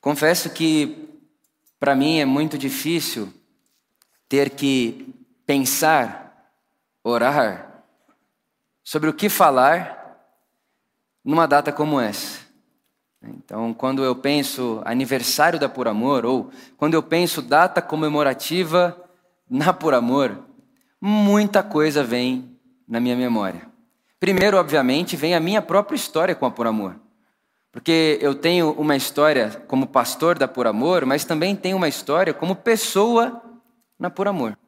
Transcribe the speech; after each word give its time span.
Confesso 0.00 0.50
que 0.50 1.08
para 1.78 1.94
mim 1.94 2.20
é 2.20 2.24
muito 2.24 2.56
difícil 2.56 3.32
ter 4.28 4.50
que 4.50 5.14
pensar, 5.44 6.52
orar 7.02 7.84
sobre 8.84 9.10
o 9.10 9.14
que 9.14 9.28
falar 9.28 10.18
numa 11.24 11.46
data 11.46 11.72
como 11.72 12.00
essa. 12.00 12.40
Então, 13.22 13.74
quando 13.74 14.02
eu 14.02 14.16
penso 14.16 14.80
aniversário 14.84 15.58
da 15.58 15.68
Por 15.68 15.86
Amor, 15.86 16.24
ou 16.24 16.50
quando 16.76 16.94
eu 16.94 17.02
penso 17.02 17.42
data 17.42 17.82
comemorativa 17.82 18.96
na 19.48 19.72
Por 19.72 19.92
Amor, 19.92 20.38
muita 21.00 21.62
coisa 21.62 22.02
vem 22.02 22.58
na 22.88 22.98
minha 22.98 23.16
memória. 23.16 23.68
Primeiro, 24.18 24.56
obviamente, 24.56 25.16
vem 25.16 25.34
a 25.34 25.40
minha 25.40 25.60
própria 25.60 25.96
história 25.96 26.34
com 26.34 26.46
a 26.46 26.50
Por 26.50 26.66
Amor. 26.66 26.96
Porque 27.72 28.18
eu 28.20 28.34
tenho 28.34 28.72
uma 28.72 28.96
história 28.96 29.62
como 29.68 29.86
pastor 29.86 30.36
da 30.36 30.48
Por 30.48 30.66
Amor, 30.66 31.06
mas 31.06 31.24
também 31.24 31.54
tenho 31.54 31.76
uma 31.76 31.88
história 31.88 32.34
como 32.34 32.56
pessoa 32.56 33.40
na 33.98 34.10
Por 34.10 34.26
Amor. 34.26 34.58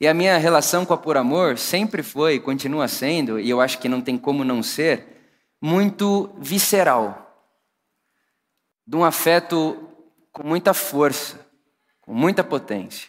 E 0.00 0.06
a 0.06 0.14
minha 0.14 0.38
relação 0.38 0.86
com 0.86 0.94
a 0.94 0.98
Por 0.98 1.16
Amor 1.16 1.58
sempre 1.58 2.02
foi, 2.02 2.38
continua 2.38 2.86
sendo, 2.86 3.40
e 3.40 3.50
eu 3.50 3.60
acho 3.60 3.78
que 3.78 3.88
não 3.88 4.00
tem 4.00 4.16
como 4.16 4.44
não 4.44 4.62
ser, 4.62 5.06
muito 5.60 6.30
visceral. 6.38 7.26
De 8.86 8.96
um 8.96 9.04
afeto 9.04 9.88
com 10.32 10.46
muita 10.46 10.72
força, 10.72 11.38
com 12.00 12.14
muita 12.14 12.44
potência. 12.44 13.08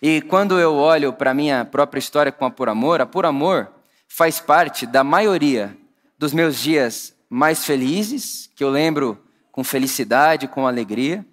E 0.00 0.22
quando 0.22 0.58
eu 0.58 0.74
olho 0.74 1.12
para 1.12 1.30
a 1.30 1.34
minha 1.34 1.64
própria 1.64 2.00
história 2.00 2.32
com 2.32 2.46
a 2.46 2.50
Por 2.50 2.68
Amor, 2.68 3.00
a 3.00 3.06
Por 3.06 3.26
Amor 3.26 3.70
faz 4.08 4.40
parte 4.40 4.86
da 4.86 5.04
maioria 5.04 5.76
dos 6.18 6.32
meus 6.32 6.58
dias 6.58 7.14
mais 7.28 7.64
felizes, 7.64 8.50
que 8.54 8.64
eu 8.64 8.70
lembro 8.70 9.22
com 9.52 9.62
felicidade, 9.62 10.48
com 10.48 10.66
alegria. 10.66 11.26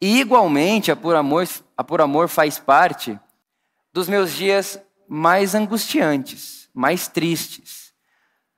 E 0.00 0.20
igualmente 0.20 0.90
a 0.90 0.96
Por 0.96 1.14
Amor, 1.14 1.48
a 1.76 1.84
Por 1.84 2.00
Amor 2.00 2.28
faz 2.28 2.58
parte 2.58 3.18
dos 3.92 4.08
meus 4.08 4.32
dias 4.32 4.78
mais 5.08 5.54
angustiantes, 5.54 6.68
mais 6.74 7.08
tristes. 7.08 7.92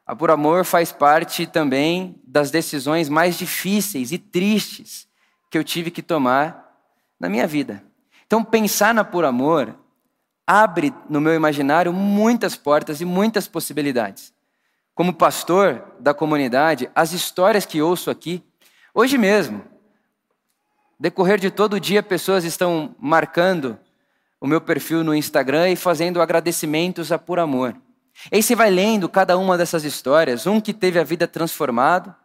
A 0.04 0.16
Por 0.16 0.30
Amor 0.30 0.64
faz 0.64 0.92
parte 0.92 1.46
também 1.46 2.20
das 2.26 2.50
decisões 2.50 3.08
mais 3.08 3.36
difíceis 3.36 4.12
e 4.12 4.18
tristes 4.18 5.06
que 5.50 5.58
eu 5.58 5.64
tive 5.64 5.90
que 5.90 6.02
tomar 6.02 6.64
na 7.20 7.28
minha 7.28 7.46
vida. 7.46 7.84
Então, 8.26 8.42
pensar 8.42 8.92
na 8.92 9.04
Por 9.04 9.24
Amor 9.24 9.78
abre 10.46 10.92
no 11.08 11.20
meu 11.20 11.34
imaginário 11.34 11.92
muitas 11.92 12.56
portas 12.56 13.00
e 13.00 13.04
muitas 13.04 13.46
possibilidades 13.46 14.35
como 14.96 15.12
pastor 15.12 15.84
da 16.00 16.14
comunidade, 16.14 16.90
as 16.94 17.12
histórias 17.12 17.66
que 17.66 17.82
ouço 17.82 18.10
aqui, 18.10 18.42
hoje 18.94 19.18
mesmo, 19.18 19.62
decorrer 20.98 21.38
de 21.38 21.50
todo 21.50 21.78
dia, 21.78 22.02
pessoas 22.02 22.44
estão 22.44 22.96
marcando 22.98 23.78
o 24.40 24.46
meu 24.46 24.58
perfil 24.58 25.04
no 25.04 25.14
Instagram 25.14 25.68
e 25.68 25.76
fazendo 25.76 26.20
agradecimentos 26.22 27.12
a 27.12 27.18
por 27.18 27.38
amor. 27.38 27.76
E 28.32 28.36
aí 28.36 28.42
você 28.42 28.54
vai 28.54 28.70
lendo 28.70 29.06
cada 29.06 29.36
uma 29.36 29.58
dessas 29.58 29.84
histórias, 29.84 30.46
um 30.46 30.62
que 30.62 30.72
teve 30.72 30.98
a 30.98 31.04
vida 31.04 31.28
transformada, 31.28 32.16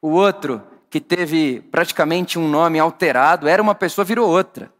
o 0.00 0.08
outro 0.08 0.62
que 0.88 0.98
teve 0.98 1.60
praticamente 1.60 2.38
um 2.38 2.48
nome 2.48 2.78
alterado, 2.78 3.46
era 3.46 3.60
uma 3.60 3.74
pessoa, 3.74 4.02
virou 4.02 4.26
outra. 4.26 4.72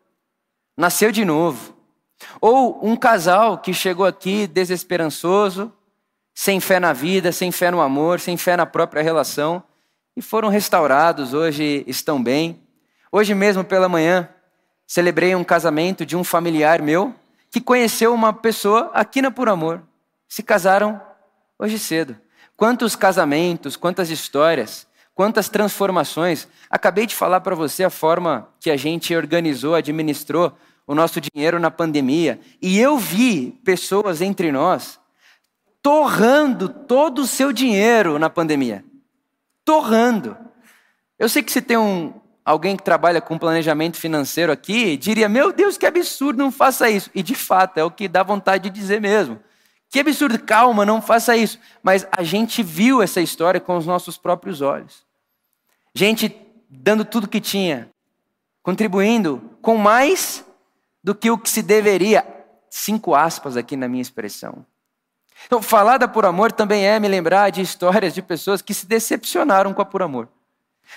Nasceu 0.74 1.12
de 1.12 1.26
novo. 1.26 1.76
Ou 2.40 2.80
um 2.82 2.96
casal 2.96 3.58
que 3.58 3.74
chegou 3.74 4.06
aqui 4.06 4.46
desesperançoso, 4.46 5.70
sem 6.38 6.60
fé 6.60 6.78
na 6.78 6.92
vida, 6.92 7.32
sem 7.32 7.50
fé 7.50 7.70
no 7.70 7.80
amor, 7.80 8.20
sem 8.20 8.36
fé 8.36 8.58
na 8.58 8.66
própria 8.66 9.02
relação, 9.02 9.62
e 10.14 10.20
foram 10.20 10.50
restaurados, 10.50 11.32
hoje 11.32 11.82
estão 11.86 12.22
bem. 12.22 12.60
Hoje 13.10 13.34
mesmo 13.34 13.64
pela 13.64 13.88
manhã, 13.88 14.28
celebrei 14.86 15.34
um 15.34 15.42
casamento 15.42 16.04
de 16.04 16.14
um 16.14 16.22
familiar 16.22 16.82
meu 16.82 17.14
que 17.50 17.58
conheceu 17.58 18.12
uma 18.12 18.34
pessoa 18.34 18.90
aqui 18.92 19.22
na 19.22 19.30
Por 19.30 19.48
Amor. 19.48 19.82
Se 20.28 20.42
casaram 20.42 21.00
hoje 21.58 21.78
cedo. 21.78 22.14
Quantos 22.54 22.94
casamentos, 22.94 23.74
quantas 23.74 24.10
histórias, 24.10 24.86
quantas 25.14 25.48
transformações. 25.48 26.46
Acabei 26.68 27.06
de 27.06 27.14
falar 27.14 27.40
para 27.40 27.54
você 27.54 27.82
a 27.82 27.90
forma 27.90 28.46
que 28.60 28.70
a 28.70 28.76
gente 28.76 29.16
organizou, 29.16 29.74
administrou 29.74 30.52
o 30.86 30.94
nosso 30.94 31.18
dinheiro 31.18 31.58
na 31.58 31.70
pandemia. 31.70 32.38
E 32.60 32.78
eu 32.78 32.98
vi 32.98 33.58
pessoas 33.64 34.20
entre 34.20 34.52
nós 34.52 35.00
torrando 35.86 36.68
todo 36.68 37.20
o 37.20 37.26
seu 37.28 37.52
dinheiro 37.52 38.18
na 38.18 38.28
pandemia. 38.28 38.84
Torrando. 39.64 40.36
Eu 41.16 41.28
sei 41.28 41.44
que 41.44 41.52
se 41.52 41.62
tem 41.62 41.76
um, 41.76 42.12
alguém 42.44 42.76
que 42.76 42.82
trabalha 42.82 43.20
com 43.20 43.38
planejamento 43.38 43.96
financeiro 43.96 44.50
aqui, 44.50 44.96
diria: 44.96 45.28
Meu 45.28 45.52
Deus, 45.52 45.78
que 45.78 45.86
absurdo, 45.86 46.42
não 46.42 46.50
faça 46.50 46.90
isso. 46.90 47.08
E 47.14 47.22
de 47.22 47.36
fato, 47.36 47.78
é 47.78 47.84
o 47.84 47.90
que 47.92 48.08
dá 48.08 48.24
vontade 48.24 48.68
de 48.68 48.76
dizer 48.76 49.00
mesmo. 49.00 49.38
Que 49.88 50.00
absurdo, 50.00 50.36
calma, 50.40 50.84
não 50.84 51.00
faça 51.00 51.36
isso. 51.36 51.56
Mas 51.80 52.04
a 52.10 52.24
gente 52.24 52.64
viu 52.64 53.00
essa 53.00 53.20
história 53.20 53.60
com 53.60 53.76
os 53.76 53.86
nossos 53.86 54.18
próprios 54.18 54.60
olhos. 54.60 55.06
Gente 55.94 56.36
dando 56.68 57.04
tudo 57.04 57.28
que 57.28 57.40
tinha, 57.40 57.88
contribuindo 58.60 59.56
com 59.62 59.76
mais 59.76 60.44
do 61.00 61.14
que 61.14 61.30
o 61.30 61.38
que 61.38 61.48
se 61.48 61.62
deveria. 61.62 62.26
Cinco 62.68 63.14
aspas 63.14 63.56
aqui 63.56 63.76
na 63.76 63.86
minha 63.86 64.02
expressão. 64.02 64.66
Então, 65.44 65.60
falar 65.60 65.98
da 65.98 66.08
Por 66.08 66.24
Amor 66.24 66.50
também 66.50 66.86
é 66.86 66.98
me 66.98 67.08
lembrar 67.08 67.50
de 67.50 67.60
histórias 67.60 68.14
de 68.14 68.22
pessoas 68.22 68.62
que 68.62 68.72
se 68.72 68.86
decepcionaram 68.86 69.74
com 69.74 69.82
a 69.82 69.84
Por 69.84 70.02
Amor. 70.02 70.28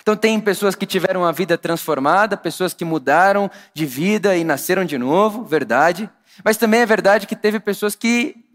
Então, 0.01 0.15
tem 0.15 0.39
pessoas 0.39 0.75
que 0.75 0.85
tiveram 0.85 1.25
a 1.25 1.31
vida 1.31 1.57
transformada, 1.57 2.37
pessoas 2.37 2.73
que 2.73 2.85
mudaram 2.85 3.49
de 3.73 3.85
vida 3.85 4.35
e 4.37 4.43
nasceram 4.43 4.85
de 4.85 4.97
novo, 4.97 5.43
verdade. 5.43 6.09
Mas 6.43 6.57
também 6.57 6.79
é 6.79 6.85
verdade 6.85 7.27
que 7.27 7.35
teve 7.35 7.59
pessoas 7.59 7.95
que 7.95 8.45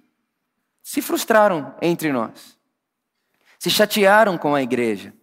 se 0.82 1.02
frustraram 1.02 1.74
entre 1.80 2.12
nós, 2.12 2.58
se 3.58 3.70
chatearam 3.70 4.36
com 4.36 4.54
a 4.54 4.62
igreja, 4.62 5.14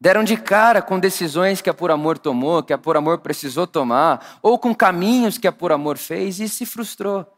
deram 0.00 0.22
de 0.22 0.36
cara 0.36 0.82
com 0.82 0.98
decisões 0.98 1.60
que 1.60 1.70
a 1.70 1.74
Por 1.74 1.90
Amor 1.90 2.18
tomou, 2.18 2.62
que 2.62 2.72
a 2.72 2.78
Por 2.78 2.96
Amor 2.96 3.18
precisou 3.18 3.66
tomar, 3.66 4.38
ou 4.42 4.58
com 4.58 4.74
caminhos 4.74 5.38
que 5.38 5.48
a 5.48 5.52
Por 5.52 5.72
Amor 5.72 5.96
fez 5.96 6.40
e 6.40 6.48
se 6.48 6.66
frustrou 6.66 7.37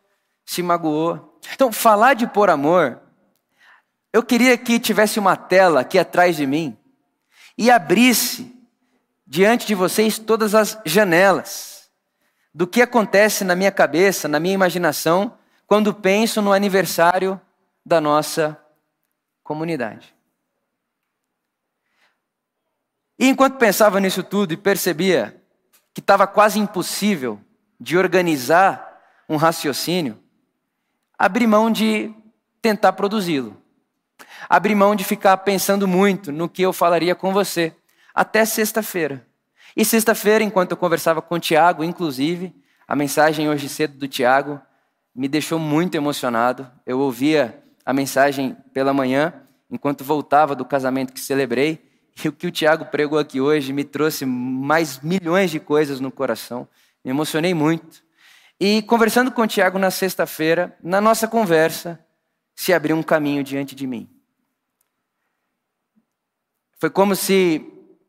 se 0.50 0.64
magoou. 0.64 1.38
Então, 1.54 1.70
falar 1.70 2.14
de 2.14 2.26
por 2.26 2.50
amor, 2.50 3.00
eu 4.12 4.20
queria 4.20 4.58
que 4.58 4.80
tivesse 4.80 5.16
uma 5.16 5.36
tela 5.36 5.82
aqui 5.82 5.96
atrás 5.96 6.34
de 6.34 6.44
mim 6.44 6.76
e 7.56 7.70
abrisse 7.70 8.52
diante 9.24 9.64
de 9.64 9.76
vocês 9.76 10.18
todas 10.18 10.52
as 10.56 10.76
janelas 10.84 11.88
do 12.52 12.66
que 12.66 12.82
acontece 12.82 13.44
na 13.44 13.54
minha 13.54 13.70
cabeça, 13.70 14.26
na 14.26 14.40
minha 14.40 14.52
imaginação, 14.52 15.38
quando 15.68 15.94
penso 15.94 16.42
no 16.42 16.52
aniversário 16.52 17.40
da 17.86 18.00
nossa 18.00 18.60
comunidade. 19.44 20.12
E 23.16 23.28
enquanto 23.28 23.56
pensava 23.56 24.00
nisso 24.00 24.24
tudo 24.24 24.52
e 24.52 24.56
percebia 24.56 25.40
que 25.94 26.00
estava 26.00 26.26
quase 26.26 26.58
impossível 26.58 27.40
de 27.78 27.96
organizar 27.96 29.00
um 29.28 29.36
raciocínio, 29.36 30.20
abrir 31.20 31.46
mão 31.46 31.70
de 31.70 32.14
tentar 32.62 32.94
produzi-lo. 32.94 33.54
Abrir 34.48 34.74
mão 34.74 34.96
de 34.96 35.04
ficar 35.04 35.36
pensando 35.36 35.86
muito 35.86 36.32
no 36.32 36.48
que 36.48 36.62
eu 36.62 36.72
falaria 36.72 37.14
com 37.14 37.30
você, 37.30 37.74
até 38.14 38.42
sexta-feira. 38.46 39.26
E 39.76 39.84
sexta-feira, 39.84 40.42
enquanto 40.42 40.70
eu 40.70 40.78
conversava 40.78 41.20
com 41.20 41.34
o 41.34 41.38
Tiago, 41.38 41.84
inclusive, 41.84 42.54
a 42.88 42.96
mensagem 42.96 43.50
hoje 43.50 43.68
cedo 43.68 43.98
do 43.98 44.08
Tiago 44.08 44.58
me 45.14 45.28
deixou 45.28 45.58
muito 45.58 45.94
emocionado. 45.94 46.66
Eu 46.86 46.98
ouvia 47.00 47.62
a 47.84 47.92
mensagem 47.92 48.56
pela 48.72 48.94
manhã, 48.94 49.34
enquanto 49.70 50.02
voltava 50.02 50.54
do 50.54 50.64
casamento 50.64 51.12
que 51.12 51.20
celebrei, 51.20 51.84
e 52.24 52.28
o 52.28 52.32
que 52.32 52.46
o 52.46 52.50
Tiago 52.50 52.86
pregou 52.86 53.18
aqui 53.18 53.42
hoje 53.42 53.74
me 53.74 53.84
trouxe 53.84 54.24
mais 54.24 55.00
milhões 55.00 55.50
de 55.50 55.60
coisas 55.60 56.00
no 56.00 56.10
coração. 56.10 56.66
Me 57.04 57.10
emocionei 57.10 57.52
muito. 57.52 58.02
E 58.60 58.82
conversando 58.82 59.32
com 59.32 59.42
o 59.42 59.46
Tiago 59.46 59.78
na 59.78 59.90
sexta-feira, 59.90 60.76
na 60.82 61.00
nossa 61.00 61.26
conversa, 61.26 61.98
se 62.54 62.72
abriu 62.72 62.94
um 62.94 63.02
caminho 63.02 63.42
diante 63.42 63.74
de 63.74 63.86
mim. 63.86 64.08
Foi 66.78 66.90
como 66.90 67.16
se 67.16 67.66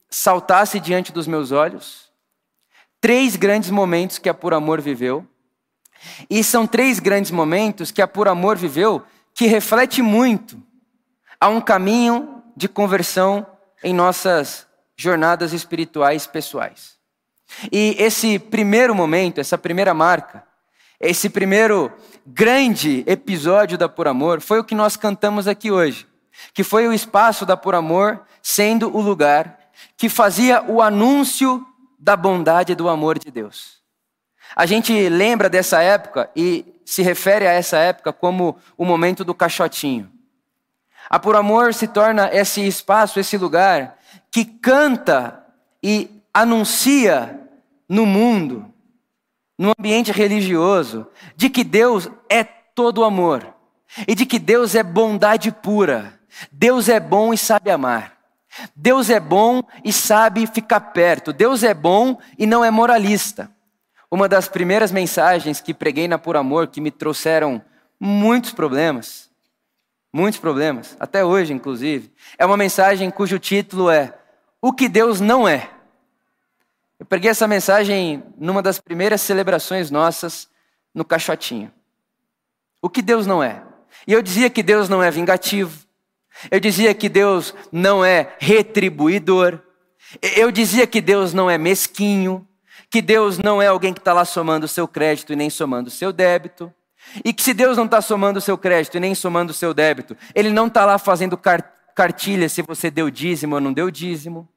saltasse 0.09 0.79
diante 0.79 1.11
dos 1.11 1.25
meus 1.25 1.51
olhos 1.51 2.11
três 3.01 3.35
grandes 3.35 3.71
momentos 3.71 4.19
que 4.19 4.29
a 4.29 4.33
Por 4.33 4.53
Amor 4.53 4.79
viveu. 4.79 5.27
E 6.29 6.43
são 6.43 6.67
três 6.67 6.99
grandes 6.99 7.31
momentos 7.31 7.91
que 7.91 8.01
a 8.01 8.07
Por 8.07 8.27
Amor 8.27 8.57
viveu 8.57 9.03
que 9.33 9.47
reflete 9.47 10.01
muito 10.01 10.61
a 11.39 11.49
um 11.49 11.59
caminho 11.59 12.43
de 12.55 12.69
conversão 12.69 13.45
em 13.83 13.93
nossas 13.93 14.67
jornadas 14.95 15.51
espirituais 15.51 16.27
pessoais. 16.27 17.00
E 17.71 17.95
esse 17.99 18.39
primeiro 18.39 18.95
momento, 18.95 19.39
essa 19.39 19.57
primeira 19.57 19.93
marca, 19.93 20.43
esse 20.99 21.29
primeiro 21.29 21.91
grande 22.25 23.03
episódio 23.07 23.77
da 23.77 23.89
Por 23.89 24.07
Amor 24.07 24.39
foi 24.41 24.59
o 24.59 24.63
que 24.63 24.75
nós 24.75 24.95
cantamos 24.95 25.47
aqui 25.47 25.71
hoje, 25.71 26.07
que 26.53 26.63
foi 26.63 26.87
o 26.87 26.93
espaço 26.93 27.45
da 27.45 27.57
Por 27.57 27.75
Amor 27.75 28.21
sendo 28.41 28.95
o 28.95 29.01
lugar 29.01 29.59
que 29.97 30.09
fazia 30.09 30.63
o 30.63 30.81
anúncio 30.81 31.65
da 31.99 32.15
bondade 32.15 32.71
e 32.71 32.75
do 32.75 32.89
amor 32.89 33.19
de 33.19 33.31
Deus. 33.31 33.81
A 34.55 34.65
gente 34.65 35.07
lembra 35.09 35.49
dessa 35.49 35.81
época 35.81 36.29
e 36.35 36.65
se 36.85 37.01
refere 37.01 37.47
a 37.47 37.51
essa 37.51 37.77
época 37.77 38.11
como 38.11 38.57
o 38.77 38.83
momento 38.83 39.23
do 39.23 39.33
caixotinho. 39.33 40.11
A 41.09 41.19
Por 41.19 41.35
Amor 41.35 41.73
se 41.73 41.87
torna 41.87 42.29
esse 42.33 42.65
espaço, 42.65 43.19
esse 43.19 43.37
lugar 43.37 43.97
que 44.29 44.45
canta 44.45 45.45
e 45.83 46.21
anuncia 46.33 47.40
no 47.91 48.05
mundo, 48.05 48.73
no 49.57 49.73
ambiente 49.77 50.13
religioso, 50.13 51.05
de 51.35 51.49
que 51.49 51.61
Deus 51.61 52.09
é 52.29 52.41
todo 52.41 53.03
amor 53.03 53.53
e 54.07 54.15
de 54.15 54.25
que 54.25 54.39
Deus 54.39 54.75
é 54.75 54.81
bondade 54.81 55.51
pura. 55.51 56.17
Deus 56.49 56.87
é 56.87 57.01
bom 57.01 57.33
e 57.33 57.37
sabe 57.37 57.69
amar. 57.69 58.17
Deus 58.73 59.09
é 59.09 59.19
bom 59.19 59.61
e 59.83 59.91
sabe 59.91 60.47
ficar 60.47 60.79
perto. 60.79 61.33
Deus 61.33 61.63
é 61.63 61.73
bom 61.73 62.17
e 62.39 62.45
não 62.45 62.63
é 62.63 62.71
moralista. 62.71 63.51
Uma 64.09 64.29
das 64.29 64.47
primeiras 64.47 64.89
mensagens 64.89 65.59
que 65.59 65.73
preguei 65.73 66.07
na 66.07 66.17
Por 66.17 66.37
Amor 66.37 66.67
que 66.67 66.79
me 66.79 66.91
trouxeram 66.91 67.61
muitos 67.99 68.53
problemas, 68.53 69.29
muitos 70.13 70.39
problemas, 70.39 70.95
até 70.97 71.25
hoje 71.25 71.51
inclusive, 71.51 72.09
é 72.37 72.45
uma 72.45 72.55
mensagem 72.55 73.11
cujo 73.11 73.37
título 73.37 73.89
é 73.89 74.17
O 74.61 74.71
que 74.71 74.87
Deus 74.87 75.19
não 75.19 75.45
é. 75.45 75.80
Eu 77.01 77.05
preguei 77.07 77.31
essa 77.31 77.47
mensagem 77.47 78.21
numa 78.37 78.61
das 78.61 78.79
primeiras 78.79 79.21
celebrações 79.21 79.89
nossas 79.89 80.47
no 80.93 81.03
Caixotinho. 81.03 81.71
O 82.79 82.87
que 82.87 83.01
Deus 83.01 83.25
não 83.25 83.43
é. 83.43 83.63
E 84.05 84.13
eu 84.13 84.21
dizia 84.21 84.51
que 84.51 84.61
Deus 84.61 84.87
não 84.87 85.01
é 85.01 85.09
vingativo. 85.09 85.83
Eu 86.51 86.59
dizia 86.59 86.93
que 86.93 87.09
Deus 87.09 87.55
não 87.71 88.05
é 88.05 88.35
retribuidor. 88.37 89.59
Eu 90.21 90.51
dizia 90.51 90.85
que 90.85 91.01
Deus 91.01 91.33
não 91.33 91.49
é 91.49 91.57
mesquinho. 91.57 92.47
Que 92.87 93.01
Deus 93.01 93.39
não 93.39 93.59
é 93.59 93.65
alguém 93.65 93.95
que 93.95 93.99
está 93.99 94.13
lá 94.13 94.23
somando 94.23 94.67
o 94.67 94.69
seu 94.69 94.87
crédito 94.87 95.33
e 95.33 95.35
nem 95.35 95.49
somando 95.49 95.87
o 95.87 95.91
seu 95.91 96.13
débito. 96.13 96.71
E 97.25 97.33
que 97.33 97.41
se 97.41 97.55
Deus 97.55 97.77
não 97.77 97.85
está 97.85 97.99
somando 97.99 98.37
o 98.37 98.41
seu 98.41 98.59
crédito 98.59 98.97
e 98.97 98.99
nem 98.99 99.15
somando 99.15 99.49
o 99.49 99.55
seu 99.55 99.73
débito, 99.73 100.15
Ele 100.35 100.51
não 100.51 100.67
está 100.67 100.85
lá 100.85 100.99
fazendo 100.99 101.35
cartilha 101.95 102.47
se 102.47 102.61
você 102.61 102.91
deu 102.91 103.09
dízimo 103.09 103.55
ou 103.55 103.61
não 103.61 103.73
deu 103.73 103.89
dízimo. 103.89 104.47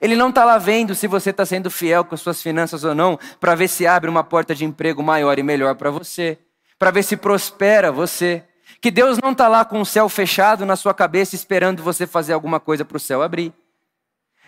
Ele 0.00 0.16
não 0.16 0.30
está 0.30 0.44
lá 0.44 0.58
vendo 0.58 0.94
se 0.94 1.06
você 1.06 1.30
está 1.30 1.44
sendo 1.46 1.70
fiel 1.70 2.04
com 2.04 2.14
as 2.14 2.20
suas 2.20 2.42
finanças 2.42 2.84
ou 2.84 2.94
não, 2.94 3.18
para 3.40 3.54
ver 3.54 3.68
se 3.68 3.86
abre 3.86 4.10
uma 4.10 4.24
porta 4.24 4.54
de 4.54 4.64
emprego 4.64 5.02
maior 5.02 5.38
e 5.38 5.42
melhor 5.42 5.74
para 5.74 5.90
você, 5.90 6.38
para 6.78 6.90
ver 6.90 7.02
se 7.02 7.16
prospera 7.16 7.92
você. 7.92 8.44
Que 8.80 8.90
Deus 8.90 9.18
não 9.18 9.32
está 9.32 9.48
lá 9.48 9.64
com 9.64 9.80
o 9.80 9.86
céu 9.86 10.08
fechado 10.08 10.66
na 10.66 10.76
sua 10.76 10.92
cabeça 10.92 11.34
esperando 11.34 11.82
você 11.82 12.06
fazer 12.06 12.32
alguma 12.32 12.60
coisa 12.60 12.84
para 12.84 12.96
o 12.96 13.00
céu 13.00 13.22
abrir. 13.22 13.52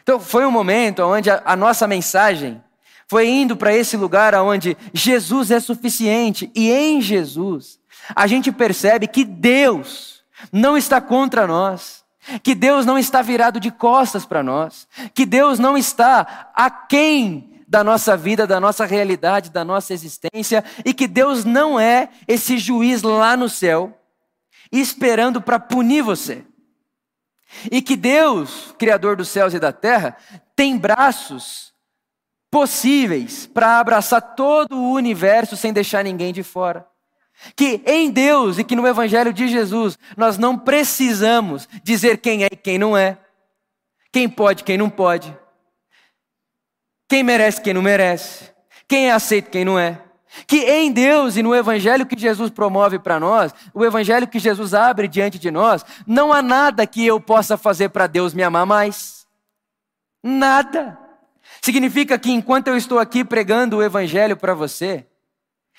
Então 0.02 0.20
foi 0.20 0.46
um 0.46 0.50
momento 0.50 1.00
onde 1.00 1.30
a, 1.30 1.42
a 1.44 1.56
nossa 1.56 1.86
mensagem 1.86 2.62
foi 3.08 3.28
indo 3.28 3.56
para 3.56 3.74
esse 3.74 3.96
lugar 3.96 4.34
onde 4.34 4.76
Jesus 4.92 5.50
é 5.50 5.60
suficiente 5.60 6.50
e 6.54 6.70
em 6.70 7.00
Jesus 7.00 7.78
a 8.14 8.26
gente 8.26 8.52
percebe 8.52 9.06
que 9.06 9.24
Deus 9.24 10.22
não 10.52 10.76
está 10.76 11.00
contra 11.00 11.46
nós, 11.46 12.04
que 12.42 12.54
Deus 12.54 12.84
não 12.84 12.98
está 12.98 13.22
virado 13.22 13.60
de 13.60 13.70
costas 13.70 14.24
para 14.24 14.42
nós, 14.42 14.88
que 15.14 15.26
Deus 15.26 15.58
não 15.58 15.76
está 15.76 16.50
aquém 16.54 17.62
da 17.68 17.82
nossa 17.82 18.16
vida, 18.16 18.46
da 18.46 18.60
nossa 18.60 18.84
realidade, 18.84 19.50
da 19.50 19.64
nossa 19.64 19.92
existência 19.92 20.64
e 20.84 20.94
que 20.94 21.06
Deus 21.06 21.44
não 21.44 21.78
é 21.78 22.08
esse 22.28 22.58
juiz 22.58 23.02
lá 23.02 23.36
no 23.36 23.48
céu 23.48 23.98
esperando 24.70 25.40
para 25.40 25.58
punir 25.58 26.02
você. 26.02 26.44
E 27.70 27.80
que 27.80 27.96
Deus, 27.96 28.74
Criador 28.78 29.16
dos 29.16 29.28
céus 29.28 29.54
e 29.54 29.58
da 29.58 29.72
terra, 29.72 30.16
tem 30.54 30.76
braços 30.76 31.72
possíveis 32.50 33.46
para 33.46 33.78
abraçar 33.78 34.34
todo 34.34 34.76
o 34.76 34.92
universo 34.92 35.56
sem 35.56 35.72
deixar 35.72 36.04
ninguém 36.04 36.32
de 36.32 36.42
fora. 36.42 36.86
Que 37.54 37.82
em 37.86 38.10
Deus 38.10 38.58
e 38.58 38.64
que 38.64 38.76
no 38.76 38.86
Evangelho 38.86 39.32
de 39.32 39.48
Jesus 39.48 39.98
nós 40.16 40.38
não 40.38 40.58
precisamos 40.58 41.68
dizer 41.82 42.18
quem 42.18 42.44
é 42.44 42.48
e 42.50 42.56
quem 42.56 42.78
não 42.78 42.96
é, 42.96 43.18
quem 44.12 44.28
pode, 44.28 44.64
quem 44.64 44.78
não 44.78 44.90
pode, 44.90 45.36
quem 47.08 47.22
merece, 47.22 47.60
quem 47.60 47.74
não 47.74 47.82
merece, 47.82 48.50
quem 48.88 49.08
é 49.08 49.12
aceito, 49.12 49.50
quem 49.50 49.64
não 49.64 49.78
é 49.78 50.02
que 50.46 50.58
em 50.58 50.90
Deus 50.90 51.36
e 51.36 51.42
no 51.42 51.54
Evangelho 51.54 52.04
que 52.04 52.18
Jesus 52.18 52.50
promove 52.50 52.98
para 52.98 53.20
nós, 53.20 53.54
o 53.72 53.84
Evangelho 53.84 54.26
que 54.26 54.38
Jesus 54.38 54.74
abre 54.74 55.06
diante 55.08 55.38
de 55.38 55.50
nós, 55.50 55.84
não 56.06 56.32
há 56.32 56.42
nada 56.42 56.86
que 56.86 57.06
eu 57.06 57.20
possa 57.20 57.56
fazer 57.56 57.90
para 57.90 58.06
Deus 58.06 58.34
me 58.34 58.42
amar 58.42 58.66
mais. 58.66 59.26
Nada. 60.22 60.98
Significa 61.62 62.18
que 62.18 62.32
enquanto 62.32 62.68
eu 62.68 62.76
estou 62.76 62.98
aqui 62.98 63.24
pregando 63.24 63.76
o 63.76 63.82
Evangelho 63.82 64.36
para 64.36 64.54
você, 64.54 65.06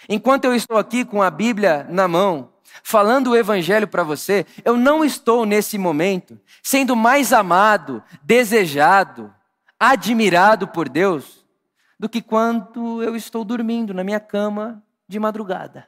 enquanto 0.07 0.45
eu 0.45 0.55
estou 0.55 0.77
aqui 0.77 1.03
com 1.03 1.21
a 1.21 1.29
Bíblia 1.29 1.85
na 1.89 2.07
mão, 2.07 2.49
falando 2.83 3.31
o 3.31 3.35
Evangelho 3.35 3.87
para 3.87 4.03
você, 4.03 4.45
eu 4.63 4.77
não 4.77 5.03
estou 5.03 5.45
nesse 5.45 5.77
momento 5.77 6.39
sendo 6.61 6.95
mais 6.95 7.33
amado, 7.33 8.03
desejado, 8.23 9.33
admirado 9.79 10.67
por 10.67 10.89
Deus 10.89 11.45
do 11.99 12.07
que 12.07 12.21
quando 12.21 13.01
eu 13.01 13.15
estou 13.15 13.43
dormindo 13.43 13.93
na 13.93 14.03
minha 14.03 14.19
cama 14.19 14.83
de 15.07 15.19
madrugada. 15.19 15.87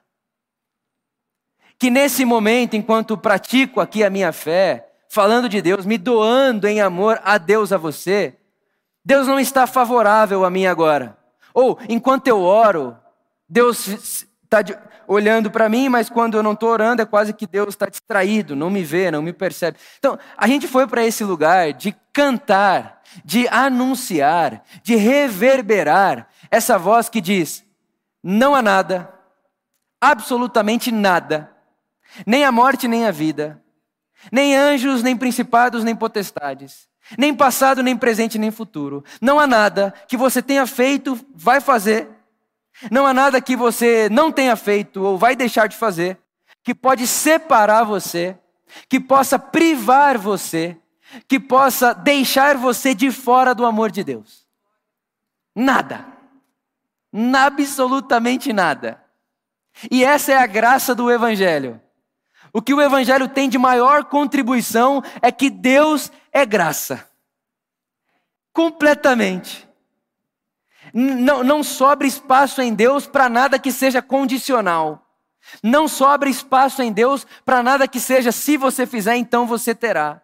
Que 1.77 1.89
nesse 1.89 2.25
momento, 2.25 2.75
enquanto 2.75 3.17
pratico 3.17 3.79
aqui 3.79 4.03
a 4.03 4.09
minha 4.09 4.33
fé, 4.33 4.91
falando 5.07 5.47
de 5.47 5.62
Deus, 5.62 5.85
me 5.85 5.97
doando 5.97 6.67
em 6.67 6.81
amor 6.81 7.21
a 7.23 7.38
Deus 7.38 7.71
a 7.71 7.77
você, 7.77 8.35
Deus 9.03 9.27
não 9.27 9.39
está 9.39 9.65
favorável 9.65 10.44
a 10.44 10.50
mim 10.50 10.65
agora. 10.65 11.17
Ou 11.53 11.79
enquanto 11.88 12.27
eu 12.27 12.41
oro, 12.41 12.97
Deus 13.50 13.88
está 13.88 14.63
olhando 15.07 15.50
para 15.50 15.68
mim, 15.68 15.90
mas 15.90 16.10
quando 16.10 16.38
eu 16.38 16.44
não 16.44 16.54
estou 16.54 16.69
orando, 16.69 17.01
é 17.01 17.06
quase 17.06 17.34
que 17.34 17.48
Deus 17.48 17.69
está 17.69 17.88
distraído, 17.88 18.56
não 18.56 18.69
me 18.69 18.84
vê, 18.84 19.10
não 19.10 19.22
me 19.22 19.34
percebe. 19.34 19.78
Então, 19.98 20.19
a 20.38 20.48
gente 20.48 20.68
foi 20.68 20.86
para 20.88 21.04
esse 21.04 21.24
lugar 21.24 21.74
de 21.74 21.96
cantar 22.13 23.00
de 23.24 23.48
anunciar, 23.48 24.63
de 24.84 24.96
reverberar 24.96 26.28
essa 26.50 26.78
voz 26.78 27.10
que 27.10 27.22
diz: 27.22 27.66
não 28.24 28.56
há 28.56 28.62
nada, 28.62 29.12
absolutamente 30.00 30.92
nada, 30.92 31.51
nem 32.25 32.44
a 32.44 32.51
morte 32.51 32.88
nem 32.88 33.06
a 33.06 33.12
vida, 33.12 33.62
nem 34.31 34.56
anjos, 34.56 35.01
nem 35.01 35.18
principados, 35.18 35.84
nem 35.84 35.96
potestades, 35.96 36.88
nem 37.18 37.34
passado, 37.34 37.81
nem 37.81 37.98
presente, 37.98 38.38
nem 38.38 38.51
futuro. 38.51 39.04
Não 39.22 39.40
há 39.40 39.48
nada 39.48 39.94
que 40.07 40.18
você 40.18 40.42
tenha 40.42 40.66
feito, 40.68 41.20
vai 41.34 41.60
fazer, 41.60 42.08
não 42.91 43.05
há 43.05 43.13
nada 43.13 43.41
que 43.41 43.55
você 43.55 44.07
não 44.09 44.31
tenha 44.31 44.55
feito 44.55 45.03
ou 45.03 45.17
vai 45.17 45.36
deixar 45.36 45.67
de 45.67 45.75
fazer, 45.75 46.17
que 46.63 46.74
pode 46.74 47.07
separar 47.07 47.83
você, 47.83 48.38
que 48.88 49.00
possa 49.00 49.39
privar 49.39 50.17
você 50.17 50.77
que 51.27 51.39
possa 51.39 51.93
deixar 51.93 52.57
você 52.57 52.93
de 52.93 53.12
fora 53.12 53.55
do 53.55 53.65
amor 53.65 53.91
de 53.91 54.03
Deus. 54.03 54.45
Nada. 55.55 56.05
Absolutamente 57.36 58.53
nada. 58.53 59.03
E 59.89 60.03
essa 60.03 60.31
é 60.31 60.38
a 60.38 60.45
graça 60.45 60.93
do 60.93 61.12
Evangelho. 61.12 61.81
O 62.53 62.62
que 62.62 62.74
o 62.74 62.81
Evangelho 62.81 63.27
tem 63.27 63.50
de 63.50 63.57
maior 63.57 64.05
contribuição 64.05 65.03
é 65.21 65.31
que 65.31 65.50
Deus 65.50 66.12
é 66.31 66.45
graça. 66.45 67.07
Completamente. 68.53 69.67
Não, 70.93 71.43
não 71.43 71.63
sobra 71.63 72.08
espaço 72.08 72.62
em 72.62 72.74
Deus 72.74 73.05
para 73.05 73.29
nada 73.29 73.60
que 73.60 73.72
seja 73.72 74.01
condicional. 74.01 75.05
Não 75.63 75.88
sobra 75.88 76.29
espaço 76.29 76.81
em 76.81 76.91
Deus 76.91 77.25
para 77.46 77.63
nada 77.63 77.88
que 77.88 78.00
seja, 78.00 78.31
se 78.31 78.58
você 78.58 78.86
fizer, 78.86 79.15
então 79.15 79.46
você 79.48 79.74
terá. 79.74 80.22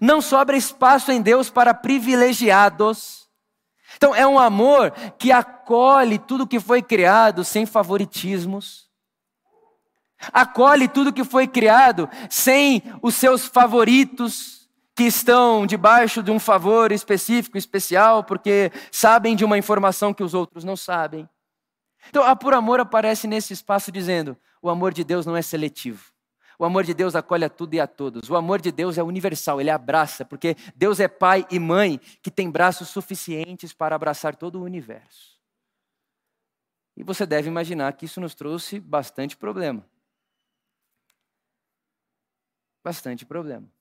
Não 0.00 0.20
sobra 0.20 0.56
espaço 0.56 1.12
em 1.12 1.20
Deus 1.20 1.50
para 1.50 1.74
privilegiados. 1.74 3.28
Então 3.96 4.14
é 4.14 4.26
um 4.26 4.38
amor 4.38 4.90
que 5.18 5.30
acolhe 5.30 6.18
tudo 6.18 6.46
que 6.46 6.58
foi 6.58 6.82
criado 6.82 7.44
sem 7.44 7.66
favoritismos. 7.66 8.88
Acolhe 10.32 10.88
tudo 10.88 11.12
que 11.12 11.24
foi 11.24 11.46
criado 11.46 12.08
sem 12.30 12.82
os 13.02 13.14
seus 13.14 13.46
favoritos 13.46 14.63
que 14.94 15.04
estão 15.04 15.66
debaixo 15.66 16.22
de 16.22 16.30
um 16.30 16.38
favor 16.38 16.92
específico, 16.92 17.58
especial, 17.58 18.22
porque 18.22 18.70
sabem 18.92 19.34
de 19.34 19.44
uma 19.44 19.58
informação 19.58 20.14
que 20.14 20.22
os 20.22 20.34
outros 20.34 20.62
não 20.62 20.76
sabem. 20.76 21.28
Então, 22.08 22.22
a 22.22 22.36
por 22.36 22.54
amor 22.54 22.80
aparece 22.80 23.26
nesse 23.26 23.52
espaço 23.52 23.90
dizendo: 23.90 24.36
o 24.62 24.70
amor 24.70 24.94
de 24.94 25.02
Deus 25.02 25.26
não 25.26 25.36
é 25.36 25.42
seletivo. 25.42 26.12
O 26.56 26.64
amor 26.64 26.84
de 26.84 26.94
Deus 26.94 27.16
acolhe 27.16 27.44
a 27.44 27.48
tudo 27.48 27.74
e 27.74 27.80
a 27.80 27.86
todos. 27.86 28.30
O 28.30 28.36
amor 28.36 28.60
de 28.60 28.70
Deus 28.70 28.96
é 28.96 29.02
universal, 29.02 29.60
ele 29.60 29.70
abraça, 29.70 30.24
porque 30.24 30.56
Deus 30.76 31.00
é 31.00 31.08
pai 31.08 31.44
e 31.50 31.58
mãe 31.58 31.98
que 32.22 32.30
tem 32.30 32.48
braços 32.48 32.88
suficientes 32.88 33.72
para 33.72 33.96
abraçar 33.96 34.36
todo 34.36 34.60
o 34.60 34.62
universo. 34.62 35.34
E 36.96 37.02
você 37.02 37.26
deve 37.26 37.48
imaginar 37.48 37.92
que 37.94 38.04
isso 38.04 38.20
nos 38.20 38.36
trouxe 38.36 38.78
bastante 38.78 39.36
problema. 39.36 39.84
Bastante 42.84 43.26
problema. 43.26 43.73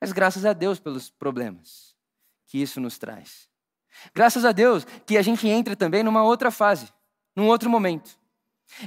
Mas 0.00 0.12
graças 0.12 0.44
a 0.44 0.52
Deus 0.52 0.78
pelos 0.78 1.10
problemas 1.10 1.96
que 2.46 2.60
isso 2.60 2.80
nos 2.80 2.98
traz. 2.98 3.48
Graças 4.14 4.44
a 4.44 4.52
Deus 4.52 4.84
que 5.06 5.16
a 5.16 5.22
gente 5.22 5.48
entra 5.48 5.76
também 5.76 6.02
numa 6.02 6.22
outra 6.22 6.50
fase, 6.50 6.92
num 7.34 7.48
outro 7.48 7.68
momento. 7.68 8.18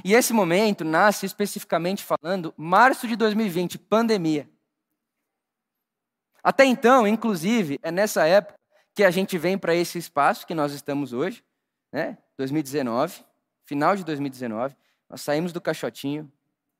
E 0.04 0.14
esse 0.14 0.32
momento 0.32 0.84
nasce 0.84 1.26
especificamente 1.26 2.04
falando 2.04 2.54
março 2.56 3.06
de 3.06 3.16
2020, 3.16 3.78
pandemia. 3.78 4.48
Até 6.42 6.64
então, 6.64 7.06
inclusive, 7.06 7.78
é 7.82 7.90
nessa 7.90 8.26
época 8.26 8.58
que 8.94 9.04
a 9.04 9.10
gente 9.10 9.38
vem 9.38 9.56
para 9.56 9.74
esse 9.74 9.98
espaço 9.98 10.46
que 10.46 10.54
nós 10.54 10.72
estamos 10.72 11.12
hoje, 11.12 11.44
né? 11.92 12.18
2019, 12.36 13.24
final 13.64 13.94
de 13.94 14.04
2019, 14.04 14.76
nós 15.08 15.20
saímos 15.20 15.52
do 15.52 15.60
caixotinho, 15.60 16.30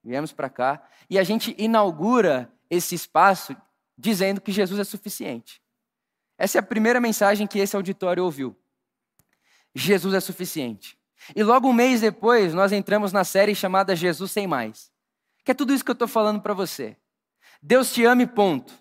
viemos 0.02 0.32
para 0.32 0.50
cá 0.50 0.82
e 1.08 1.18
a 1.18 1.22
gente 1.22 1.54
inaugura 1.58 2.52
esse 2.68 2.94
espaço 2.94 3.56
dizendo 4.02 4.40
que 4.40 4.50
Jesus 4.50 4.80
é 4.80 4.84
suficiente. 4.84 5.62
Essa 6.36 6.58
é 6.58 6.60
a 6.60 6.62
primeira 6.62 7.00
mensagem 7.00 7.46
que 7.46 7.60
esse 7.60 7.76
auditório 7.76 8.24
ouviu. 8.24 8.56
Jesus 9.72 10.12
é 10.12 10.18
suficiente. 10.18 10.98
E 11.36 11.42
logo 11.44 11.68
um 11.68 11.72
mês 11.72 12.00
depois, 12.00 12.52
nós 12.52 12.72
entramos 12.72 13.12
na 13.12 13.22
série 13.22 13.54
chamada 13.54 13.94
Jesus 13.94 14.32
Sem 14.32 14.44
Mais. 14.44 14.90
Que 15.44 15.52
é 15.52 15.54
tudo 15.54 15.72
isso 15.72 15.84
que 15.84 15.90
eu 15.90 15.94
estou 15.94 16.08
falando 16.08 16.40
para 16.40 16.52
você. 16.52 16.96
Deus 17.62 17.92
te 17.92 18.04
ama 18.04 18.22
e 18.22 18.26
ponto. 18.26 18.74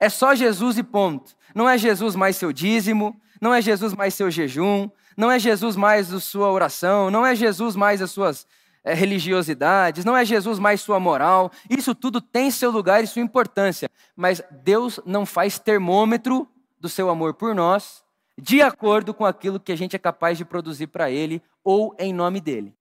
É 0.00 0.08
só 0.08 0.34
Jesus 0.34 0.78
e 0.78 0.82
ponto. 0.82 1.36
Não 1.54 1.68
é 1.68 1.76
Jesus 1.76 2.16
mais 2.16 2.36
seu 2.36 2.50
dízimo, 2.50 3.20
não 3.42 3.52
é 3.52 3.60
Jesus 3.60 3.92
mais 3.92 4.14
seu 4.14 4.30
jejum, 4.30 4.88
não 5.14 5.30
é 5.30 5.38
Jesus 5.38 5.76
mais 5.76 6.10
a 6.12 6.20
sua 6.20 6.50
oração, 6.50 7.10
não 7.10 7.26
é 7.26 7.34
Jesus 7.34 7.76
mais 7.76 8.00
as 8.00 8.10
suas 8.10 8.46
é, 8.88 8.94
religiosidades, 8.94 10.04
não 10.04 10.16
é 10.16 10.24
Jesus 10.24 10.58
mais 10.58 10.80
sua 10.80 10.98
moral. 10.98 11.52
Isso 11.68 11.94
tudo 11.94 12.20
tem 12.20 12.50
seu 12.50 12.70
lugar 12.70 13.04
e 13.04 13.06
sua 13.06 13.22
importância. 13.22 13.90
Mas 14.16 14.42
Deus 14.62 14.98
não 15.04 15.26
faz 15.26 15.58
termômetro 15.58 16.48
do 16.80 16.88
seu 16.88 17.10
amor 17.10 17.34
por 17.34 17.54
nós 17.54 18.02
de 18.40 18.62
acordo 18.62 19.12
com 19.12 19.26
aquilo 19.26 19.58
que 19.58 19.72
a 19.72 19.76
gente 19.76 19.96
é 19.96 19.98
capaz 19.98 20.38
de 20.38 20.44
produzir 20.44 20.86
para 20.86 21.10
Ele 21.10 21.42
ou 21.64 21.94
em 21.98 22.12
nome 22.12 22.40
dele. 22.40 22.72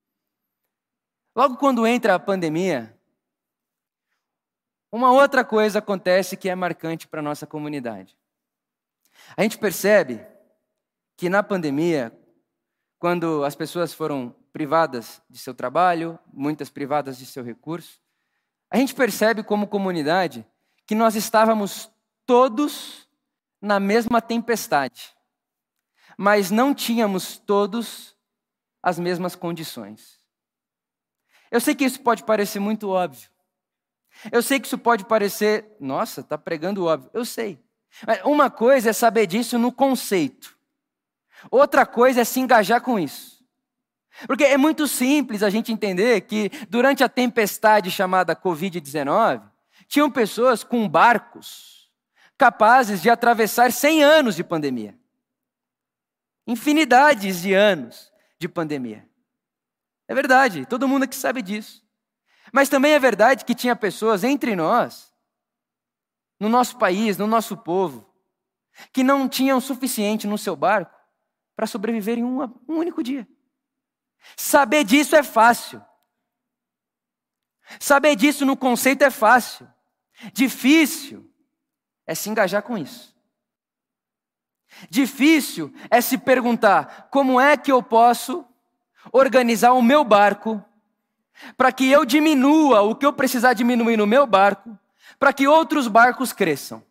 Logo 1.35 1.57
quando 1.57 1.85
entra 1.85 2.13
a 2.13 2.19
pandemia, 2.19 2.95
uma 4.91 5.11
outra 5.11 5.43
coisa 5.43 5.79
acontece 5.79 6.37
que 6.37 6.47
é 6.47 6.55
marcante 6.55 7.07
para 7.07 7.19
a 7.19 7.23
nossa 7.23 7.47
comunidade. 7.47 8.15
A 9.35 9.41
gente 9.41 9.57
percebe 9.57 10.25
que 11.17 11.27
na 11.27 11.41
pandemia, 11.41 12.15
quando 12.99 13.43
as 13.43 13.55
pessoas 13.55 13.93
foram 13.93 14.35
privadas 14.57 15.21
de 15.29 15.37
seu 15.37 15.53
trabalho, 15.53 16.17
muitas 16.33 16.67
privadas 16.67 17.15
de 17.15 17.27
seu 17.27 17.43
recurso, 17.43 18.01
a 18.71 18.77
gente 18.77 18.95
percebe 18.95 19.43
como 19.43 19.67
comunidade 19.67 20.43
que 20.87 20.95
nós 20.95 21.13
estávamos 21.13 21.91
todos 22.25 23.07
na 23.61 23.79
mesma 23.79 24.19
tempestade, 24.19 25.15
mas 26.17 26.49
não 26.49 26.73
tínhamos 26.73 27.37
todos 27.37 28.17
as 28.81 28.97
mesmas 28.97 29.35
condições. 29.35 30.17
Eu 31.51 31.61
sei 31.61 31.75
que 31.75 31.85
isso 31.85 32.01
pode 32.01 32.23
parecer 32.23 32.59
muito 32.59 32.89
óbvio. 32.89 33.29
Eu 34.31 34.41
sei 34.41 34.59
que 34.59 34.65
isso 34.65 34.79
pode 34.79 35.05
parecer, 35.05 35.71
nossa, 35.79 36.21
está 36.21 36.35
pregando 36.35 36.83
óbvio. 36.83 37.11
Eu 37.13 37.23
sei. 37.23 37.63
Mas 38.07 38.23
uma 38.23 38.49
coisa 38.49 38.89
é 38.89 38.93
saber 38.93 39.27
disso 39.27 39.59
no 39.59 39.71
conceito. 39.71 40.57
Outra 41.51 41.85
coisa 41.85 42.21
é 42.21 42.23
se 42.23 42.39
engajar 42.39 42.81
com 42.81 42.97
isso. 42.97 43.37
Porque 44.25 44.43
é 44.43 44.57
muito 44.57 44.88
simples 44.88 45.43
a 45.43 45.50
gente 45.50 45.71
entender 45.71 46.21
que 46.21 46.50
durante 46.69 47.03
a 47.03 47.09
tempestade 47.09 47.91
chamada 47.91 48.36
Covid-19, 48.36 49.43
tinham 49.88 50.09
pessoas 50.09 50.63
com 50.63 50.88
barcos 50.88 51.91
capazes 52.38 53.01
de 53.01 53.09
atravessar 53.09 53.71
100 53.71 54.03
anos 54.03 54.36
de 54.36 54.43
pandemia. 54.43 54.97
Infinidades 56.45 57.41
de 57.41 57.53
anos 57.53 58.12
de 58.39 58.47
pandemia. 58.47 59.07
É 60.07 60.15
verdade, 60.15 60.65
todo 60.65 60.88
mundo 60.88 61.03
aqui 61.03 61.15
sabe 61.15 61.41
disso. 61.41 61.86
Mas 62.51 62.69
também 62.69 62.93
é 62.93 63.00
verdade 63.00 63.43
que 63.43 63.53
tinha 63.53 63.75
pessoas 63.75 64.24
entre 64.24 64.55
nós, 64.55 65.13
no 66.39 66.47
nosso 66.47 66.77
país, 66.77 67.17
no 67.17 67.27
nosso 67.27 67.57
povo, 67.57 68.07
que 68.93 69.03
não 69.03 69.27
tinham 69.27 69.57
o 69.57 69.62
suficiente 69.62 70.27
no 70.27 70.38
seu 70.38 70.55
barco 70.55 70.95
para 71.55 71.67
sobreviver 71.67 72.17
em 72.17 72.24
um 72.24 72.47
único 72.67 73.03
dia. 73.03 73.27
Saber 74.36 74.84
disso 74.84 75.15
é 75.15 75.24
fácil. 75.24 75.84
Saber 77.79 78.15
disso 78.15 78.46
no 78.46 78.55
conceito 78.55 79.03
é 79.03 79.10
fácil. 79.10 79.67
Difícil 80.34 81.29
é 82.05 82.15
se 82.15 82.29
engajar 82.29 82.63
com 82.63 82.77
isso. 82.77 83.15
Difícil 84.89 85.74
é 85.89 86.01
se 86.01 86.17
perguntar 86.17 87.07
como 87.10 87.39
é 87.39 87.57
que 87.57 87.72
eu 87.72 87.81
posso 87.81 88.46
organizar 89.12 89.74
o 89.74 89.81
meu 89.81 90.03
barco 90.03 90.63
para 91.55 91.72
que 91.72 91.89
eu 91.89 92.05
diminua 92.05 92.81
o 92.81 92.96
que 92.96 93.05
eu 93.05 93.13
precisar 93.13 93.53
diminuir 93.53 93.98
no 93.98 94.07
meu 94.07 94.25
barco, 94.25 94.77
para 95.19 95.34
que 95.34 95.48
outros 95.48 95.88
barcos 95.88 96.34
cresçam, 96.34 96.84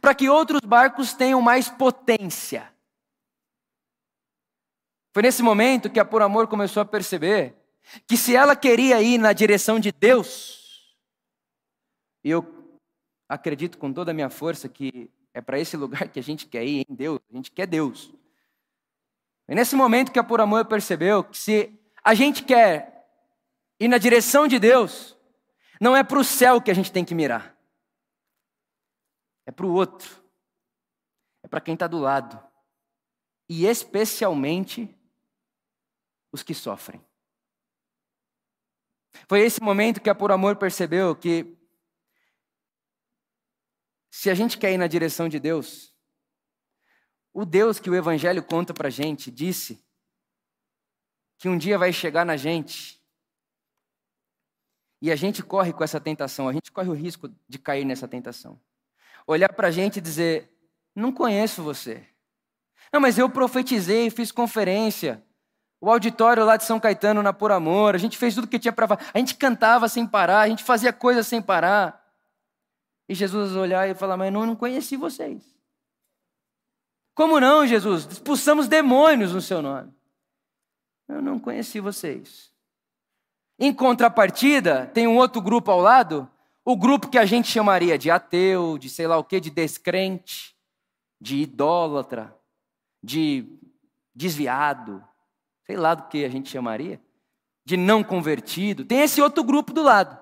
para 0.00 0.14
que 0.14 0.28
outros 0.28 0.60
barcos 0.60 1.12
tenham 1.12 1.40
mais 1.40 1.68
potência. 1.68 2.69
Foi 5.12 5.22
nesse 5.22 5.42
momento 5.42 5.90
que 5.90 5.98
a 5.98 6.04
Por 6.04 6.22
Amor 6.22 6.46
começou 6.46 6.80
a 6.80 6.86
perceber 6.86 7.56
que 8.06 8.16
se 8.16 8.36
ela 8.36 8.54
queria 8.54 9.02
ir 9.02 9.18
na 9.18 9.32
direção 9.32 9.80
de 9.80 9.90
Deus, 9.90 10.96
e 12.22 12.30
eu 12.30 12.78
acredito 13.28 13.78
com 13.78 13.92
toda 13.92 14.12
a 14.12 14.14
minha 14.14 14.30
força 14.30 14.68
que 14.68 15.10
é 15.34 15.40
para 15.40 15.58
esse 15.58 15.76
lugar 15.76 16.08
que 16.08 16.20
a 16.20 16.22
gente 16.22 16.46
quer 16.46 16.64
ir, 16.64 16.84
em 16.88 16.94
Deus, 16.94 17.18
a 17.32 17.36
gente 17.36 17.50
quer 17.50 17.66
Deus. 17.66 18.12
É 19.48 19.54
nesse 19.54 19.74
momento 19.74 20.12
que 20.12 20.18
a 20.18 20.24
Por 20.24 20.40
Amor 20.40 20.66
percebeu 20.66 21.24
que 21.24 21.36
se 21.36 21.76
a 22.04 22.14
gente 22.14 22.44
quer 22.44 23.08
ir 23.80 23.88
na 23.88 23.98
direção 23.98 24.46
de 24.46 24.60
Deus, 24.60 25.16
não 25.80 25.96
é 25.96 26.04
para 26.04 26.20
o 26.20 26.24
céu 26.24 26.60
que 26.60 26.70
a 26.70 26.74
gente 26.74 26.92
tem 26.92 27.04
que 27.04 27.14
mirar, 27.14 27.56
é 29.44 29.50
para 29.50 29.66
o 29.66 29.72
outro, 29.72 30.22
é 31.42 31.48
para 31.48 31.60
quem 31.60 31.74
está 31.74 31.88
do 31.88 31.98
lado, 31.98 32.40
e 33.48 33.66
especialmente 33.66 34.94
os 36.32 36.42
que 36.42 36.54
sofrem. 36.54 37.04
Foi 39.28 39.40
esse 39.40 39.60
momento 39.60 40.00
que 40.00 40.10
a 40.10 40.14
Por 40.14 40.30
Amor 40.32 40.56
percebeu 40.56 41.14
que 41.14 41.56
se 44.10 44.30
a 44.30 44.34
gente 44.34 44.58
quer 44.58 44.72
ir 44.72 44.78
na 44.78 44.86
direção 44.86 45.28
de 45.28 45.38
Deus, 45.38 45.94
o 47.32 47.44
Deus 47.44 47.78
que 47.78 47.88
o 47.88 47.94
Evangelho 47.94 48.42
conta 48.42 48.74
para 48.74 48.90
gente 48.90 49.30
disse 49.30 49.84
que 51.38 51.48
um 51.48 51.56
dia 51.56 51.78
vai 51.78 51.92
chegar 51.92 52.24
na 52.24 52.36
gente 52.36 53.00
e 55.00 55.10
a 55.10 55.16
gente 55.16 55.42
corre 55.42 55.72
com 55.72 55.82
essa 55.82 56.00
tentação, 56.00 56.48
a 56.48 56.52
gente 56.52 56.70
corre 56.70 56.90
o 56.90 56.94
risco 56.94 57.28
de 57.48 57.58
cair 57.58 57.84
nessa 57.84 58.06
tentação. 58.06 58.60
Olhar 59.26 59.52
para 59.52 59.68
a 59.68 59.70
gente 59.70 59.96
e 59.96 60.00
dizer: 60.02 60.52
Não 60.94 61.12
conheço 61.12 61.62
você. 61.62 62.06
Não, 62.92 63.00
mas 63.00 63.16
eu 63.16 63.30
profetizei, 63.30 64.10
fiz 64.10 64.32
conferência. 64.32 65.24
O 65.80 65.90
auditório 65.90 66.44
lá 66.44 66.56
de 66.56 66.64
São 66.64 66.78
Caetano 66.78 67.22
na 67.22 67.32
Por 67.32 67.50
Amor, 67.50 67.94
a 67.94 67.98
gente 67.98 68.18
fez 68.18 68.34
tudo 68.34 68.46
que 68.46 68.58
tinha 68.58 68.72
para 68.72 68.86
fazer. 68.86 69.10
A 69.14 69.18
gente 69.18 69.34
cantava 69.34 69.88
sem 69.88 70.06
parar, 70.06 70.40
a 70.40 70.48
gente 70.48 70.62
fazia 70.62 70.92
coisas 70.92 71.26
sem 71.26 71.40
parar. 71.40 72.04
E 73.08 73.14
Jesus 73.14 73.56
olhar 73.56 73.88
e 73.88 73.94
falar: 73.94 74.16
Mas 74.16 74.32
não, 74.32 74.44
não 74.44 74.54
conheci 74.54 74.96
vocês. 74.96 75.42
Como 77.14 77.40
não, 77.40 77.66
Jesus? 77.66 78.06
Expulsamos 78.06 78.68
demônios 78.68 79.32
no 79.32 79.40
seu 79.40 79.62
nome. 79.62 79.92
Eu 81.08 81.22
não 81.22 81.38
conheci 81.38 81.80
vocês. 81.80 82.50
Em 83.58 83.74
contrapartida, 83.74 84.86
tem 84.94 85.06
um 85.06 85.16
outro 85.16 85.40
grupo 85.42 85.70
ao 85.70 85.80
lado, 85.80 86.30
o 86.64 86.76
grupo 86.76 87.08
que 87.08 87.18
a 87.18 87.26
gente 87.26 87.48
chamaria 87.48 87.98
de 87.98 88.10
ateu, 88.10 88.78
de 88.78 88.88
sei 88.88 89.06
lá 89.06 89.18
o 89.18 89.24
que, 89.24 89.40
de 89.40 89.50
descrente, 89.50 90.56
de 91.20 91.38
idólatra, 91.38 92.34
de 93.02 93.46
desviado, 94.14 95.04
sei 95.64 95.76
lá 95.76 95.94
do 95.94 96.08
que 96.08 96.24
a 96.24 96.28
gente 96.28 96.50
chamaria, 96.50 97.00
de 97.64 97.76
não 97.76 98.02
convertido. 98.02 98.84
Tem 98.84 99.00
esse 99.00 99.20
outro 99.20 99.44
grupo 99.44 99.72
do 99.72 99.82
lado. 99.82 100.18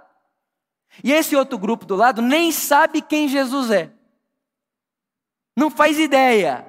E 1.03 1.13
esse 1.13 1.37
outro 1.37 1.59
grupo 1.59 1.85
do 1.85 1.95
lado 1.95 2.23
nem 2.23 2.51
sabe 2.51 3.03
quem 3.03 3.29
Jesus 3.29 3.71
é. 3.71 3.93
Não 5.57 5.71
faz 5.71 5.99
ideia. 5.99 6.67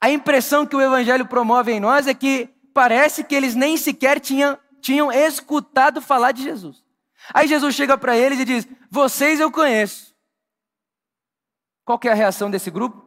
A 0.00 0.10
impressão 0.10 0.66
que 0.66 0.76
o 0.76 0.80
Evangelho 0.80 1.26
promove 1.26 1.72
em 1.72 1.80
nós 1.80 2.06
é 2.06 2.14
que 2.14 2.48
parece 2.74 3.24
que 3.24 3.34
eles 3.34 3.54
nem 3.54 3.76
sequer 3.76 4.20
tinham, 4.20 4.58
tinham 4.80 5.10
escutado 5.10 6.02
falar 6.02 6.32
de 6.32 6.42
Jesus. 6.42 6.84
Aí 7.32 7.48
Jesus 7.48 7.74
chega 7.74 7.96
para 7.96 8.16
eles 8.16 8.38
e 8.38 8.44
diz: 8.44 8.68
Vocês 8.90 9.40
eu 9.40 9.50
conheço. 9.50 10.14
Qual 11.84 11.98
é 12.04 12.08
a 12.08 12.14
reação 12.14 12.50
desse 12.50 12.70
grupo? 12.70 13.02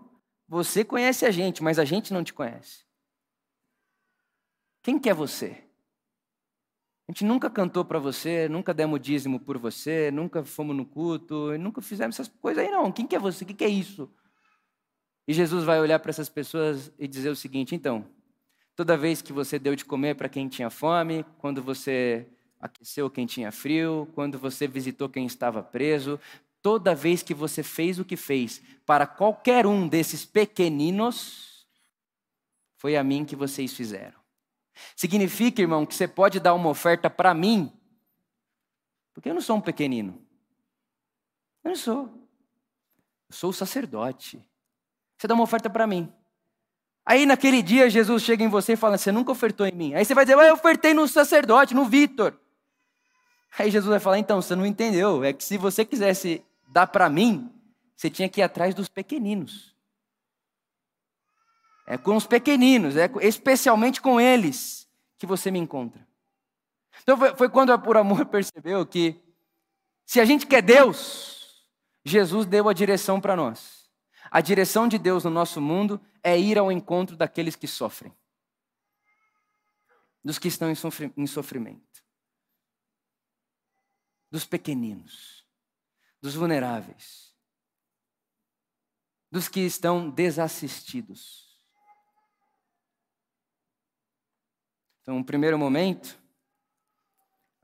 Você 0.48 0.84
conhece 0.84 1.26
a 1.26 1.32
gente, 1.32 1.62
mas 1.62 1.78
a 1.78 1.86
gente 1.86 2.14
não 2.14 2.24
te 2.24 2.34
conhece. 2.34 2.87
Quem 4.88 4.98
que 4.98 5.10
é 5.10 5.14
você? 5.14 5.48
A 7.06 7.12
gente 7.12 7.26
nunca 7.26 7.50
cantou 7.50 7.84
para 7.84 8.00
você, 8.00 8.48
nunca 8.48 8.74
demos 8.74 9.02
dízimo 9.02 9.38
por 9.38 9.58
você, 9.58 10.10
nunca 10.12 10.46
fomos 10.46 10.74
no 10.74 10.86
culto, 10.86 11.58
nunca 11.58 11.82
fizemos 11.82 12.16
essas 12.16 12.30
coisas 12.30 12.64
aí 12.64 12.72
não. 12.72 12.90
Quem 12.90 13.06
que 13.06 13.14
é 13.14 13.20
você? 13.20 13.44
O 13.44 13.48
que, 13.48 13.54
que 13.54 13.66
é 13.66 13.68
isso? 13.68 14.10
E 15.28 15.34
Jesus 15.34 15.66
vai 15.66 15.82
olhar 15.82 16.00
para 16.00 16.10
essas 16.10 16.30
pessoas 16.30 16.90
e 16.98 17.06
dizer 17.06 17.28
o 17.28 17.36
seguinte: 17.36 17.76
então, 17.76 18.08
toda 18.78 18.96
vez 18.96 19.22
que 19.22 19.34
você 19.34 19.60
deu 19.60 19.76
de 19.76 19.84
comer 19.84 20.16
para 20.16 20.30
quem 20.30 20.48
tinha 20.48 20.70
fome, 20.70 21.26
quando 21.38 21.62
você 21.62 22.26
aqueceu 22.58 23.10
quem 23.10 23.26
tinha 23.26 23.52
frio, 23.52 24.08
quando 24.16 24.40
você 24.40 24.70
visitou 24.70 25.10
quem 25.10 25.26
estava 25.26 25.62
preso, 25.62 26.18
toda 26.62 26.96
vez 26.96 27.22
que 27.22 27.34
você 27.34 27.62
fez 27.62 28.00
o 28.00 28.06
que 28.06 28.16
fez 28.16 28.62
para 28.86 29.06
qualquer 29.06 29.68
um 29.68 29.86
desses 29.86 30.24
pequeninos, 30.24 31.68
foi 32.78 32.96
a 32.96 33.04
mim 33.04 33.26
que 33.26 33.36
vocês 33.36 33.74
fizeram. 33.74 34.17
Significa, 34.96 35.62
irmão, 35.62 35.86
que 35.86 35.96
você 35.96 36.08
pode 36.08 36.40
dar 36.40 36.54
uma 36.54 36.70
oferta 36.70 37.10
para 37.10 37.34
mim, 37.34 37.72
porque 39.14 39.30
eu 39.30 39.34
não 39.34 39.42
sou 39.42 39.58
um 39.58 39.62
pequenino. 39.62 40.22
Eu 41.64 41.70
não 41.70 41.76
sou. 41.76 42.04
Eu 43.30 43.36
sou 43.36 43.50
o 43.50 43.54
sacerdote. 43.54 44.42
Você 45.18 45.28
dá 45.28 45.34
uma 45.34 45.44
oferta 45.44 45.70
para 45.70 45.88
mim. 45.88 46.14
Aí 47.06 47.26
naquele 47.26 47.62
dia 47.62 47.90
Jesus 47.90 48.22
chega 48.22 48.44
em 48.44 48.50
você 48.50 48.74
e 48.74 48.78
fala: 48.78 48.98
Você 48.98 49.12
nunca 49.12 49.32
ofertou 49.32 49.66
em 49.66 49.72
mim. 49.72 49.94
Aí 49.94 50.04
você 50.04 50.14
vai 50.14 50.26
dizer: 50.26 50.38
Eu 50.38 50.54
ofertei 50.54 50.94
no 50.94 51.08
sacerdote, 51.08 51.74
no 51.74 51.86
Vitor. 51.86 52.38
Aí 53.58 53.72
Jesus 53.72 53.90
vai 53.90 54.00
falar: 54.00 54.20
Então, 54.20 54.42
você 54.42 54.56
não 54.56 54.66
entendeu. 54.66 55.24
É 55.24 55.34
que 55.34 55.44
se 55.44 55.58
você 55.58 55.86
quisesse 55.86 56.44
dar 56.68 56.88
para 56.88 57.10
mim, 57.10 57.50
você 57.96 58.10
tinha 58.10 58.30
que 58.30 58.42
ir 58.42 58.44
atrás 58.44 58.76
dos 58.76 58.88
pequeninos. 58.90 59.77
É 61.90 61.98
com 61.98 62.18
os 62.18 62.28
pequeninos, 62.28 62.98
é 62.98 63.10
especialmente 63.22 64.02
com 64.02 64.20
eles 64.20 64.90
que 65.18 65.26
você 65.26 65.50
me 65.50 65.58
encontra. 65.58 66.06
Então 67.02 67.18
foi 67.38 67.48
quando 67.48 67.72
a 67.72 67.78
Por 67.78 67.96
Amor 67.96 68.26
percebeu 68.28 68.86
que 68.86 69.20
se 70.06 70.20
a 70.20 70.26
gente 70.26 70.46
quer 70.46 70.62
Deus, 70.62 71.66
Jesus 72.04 72.46
deu 72.46 72.68
a 72.68 72.74
direção 72.74 73.22
para 73.22 73.38
nós. 73.38 73.90
A 74.30 74.42
direção 74.42 74.86
de 74.86 74.98
Deus 74.98 75.24
no 75.24 75.30
nosso 75.30 75.62
mundo 75.62 76.02
é 76.22 76.38
ir 76.38 76.58
ao 76.58 76.70
encontro 76.70 77.16
daqueles 77.16 77.56
que 77.56 77.68
sofrem, 77.68 78.14
dos 80.22 80.38
que 80.38 80.50
estão 80.50 80.70
em 80.70 81.26
sofrimento, 81.28 82.04
dos 84.30 84.46
pequeninos, 84.46 85.46
dos 86.22 86.36
vulneráveis, 86.36 87.34
dos 89.32 89.48
que 89.48 89.62
estão 89.62 90.10
desassistidos. 90.10 91.47
Então, 95.08 95.20
no 95.20 95.24
primeiro 95.24 95.58
momento, 95.58 96.20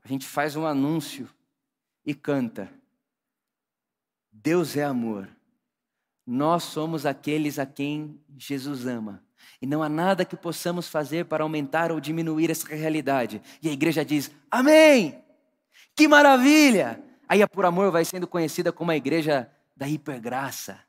a 0.02 0.08
gente 0.08 0.26
faz 0.26 0.56
um 0.56 0.64
anúncio 0.64 1.28
e 2.02 2.14
canta: 2.14 2.72
Deus 4.32 4.78
é 4.78 4.82
amor. 4.82 5.28
Nós 6.26 6.62
somos 6.62 7.04
aqueles 7.04 7.58
a 7.58 7.66
quem 7.66 8.18
Jesus 8.34 8.86
ama. 8.86 9.22
E 9.60 9.66
não 9.66 9.82
há 9.82 9.90
nada 9.90 10.24
que 10.24 10.38
possamos 10.38 10.88
fazer 10.88 11.26
para 11.26 11.42
aumentar 11.42 11.92
ou 11.92 12.00
diminuir 12.00 12.50
essa 12.50 12.66
realidade. 12.74 13.42
E 13.60 13.68
a 13.68 13.72
igreja 13.72 14.02
diz: 14.02 14.30
Amém! 14.50 15.22
Que 15.94 16.08
maravilha! 16.08 17.04
Aí 17.28 17.42
a 17.42 17.46
Por 17.46 17.66
Amor 17.66 17.90
vai 17.90 18.06
sendo 18.06 18.26
conhecida 18.26 18.72
como 18.72 18.90
a 18.90 18.96
igreja 18.96 19.52
da 19.76 19.86
hipergraça, 19.86 20.80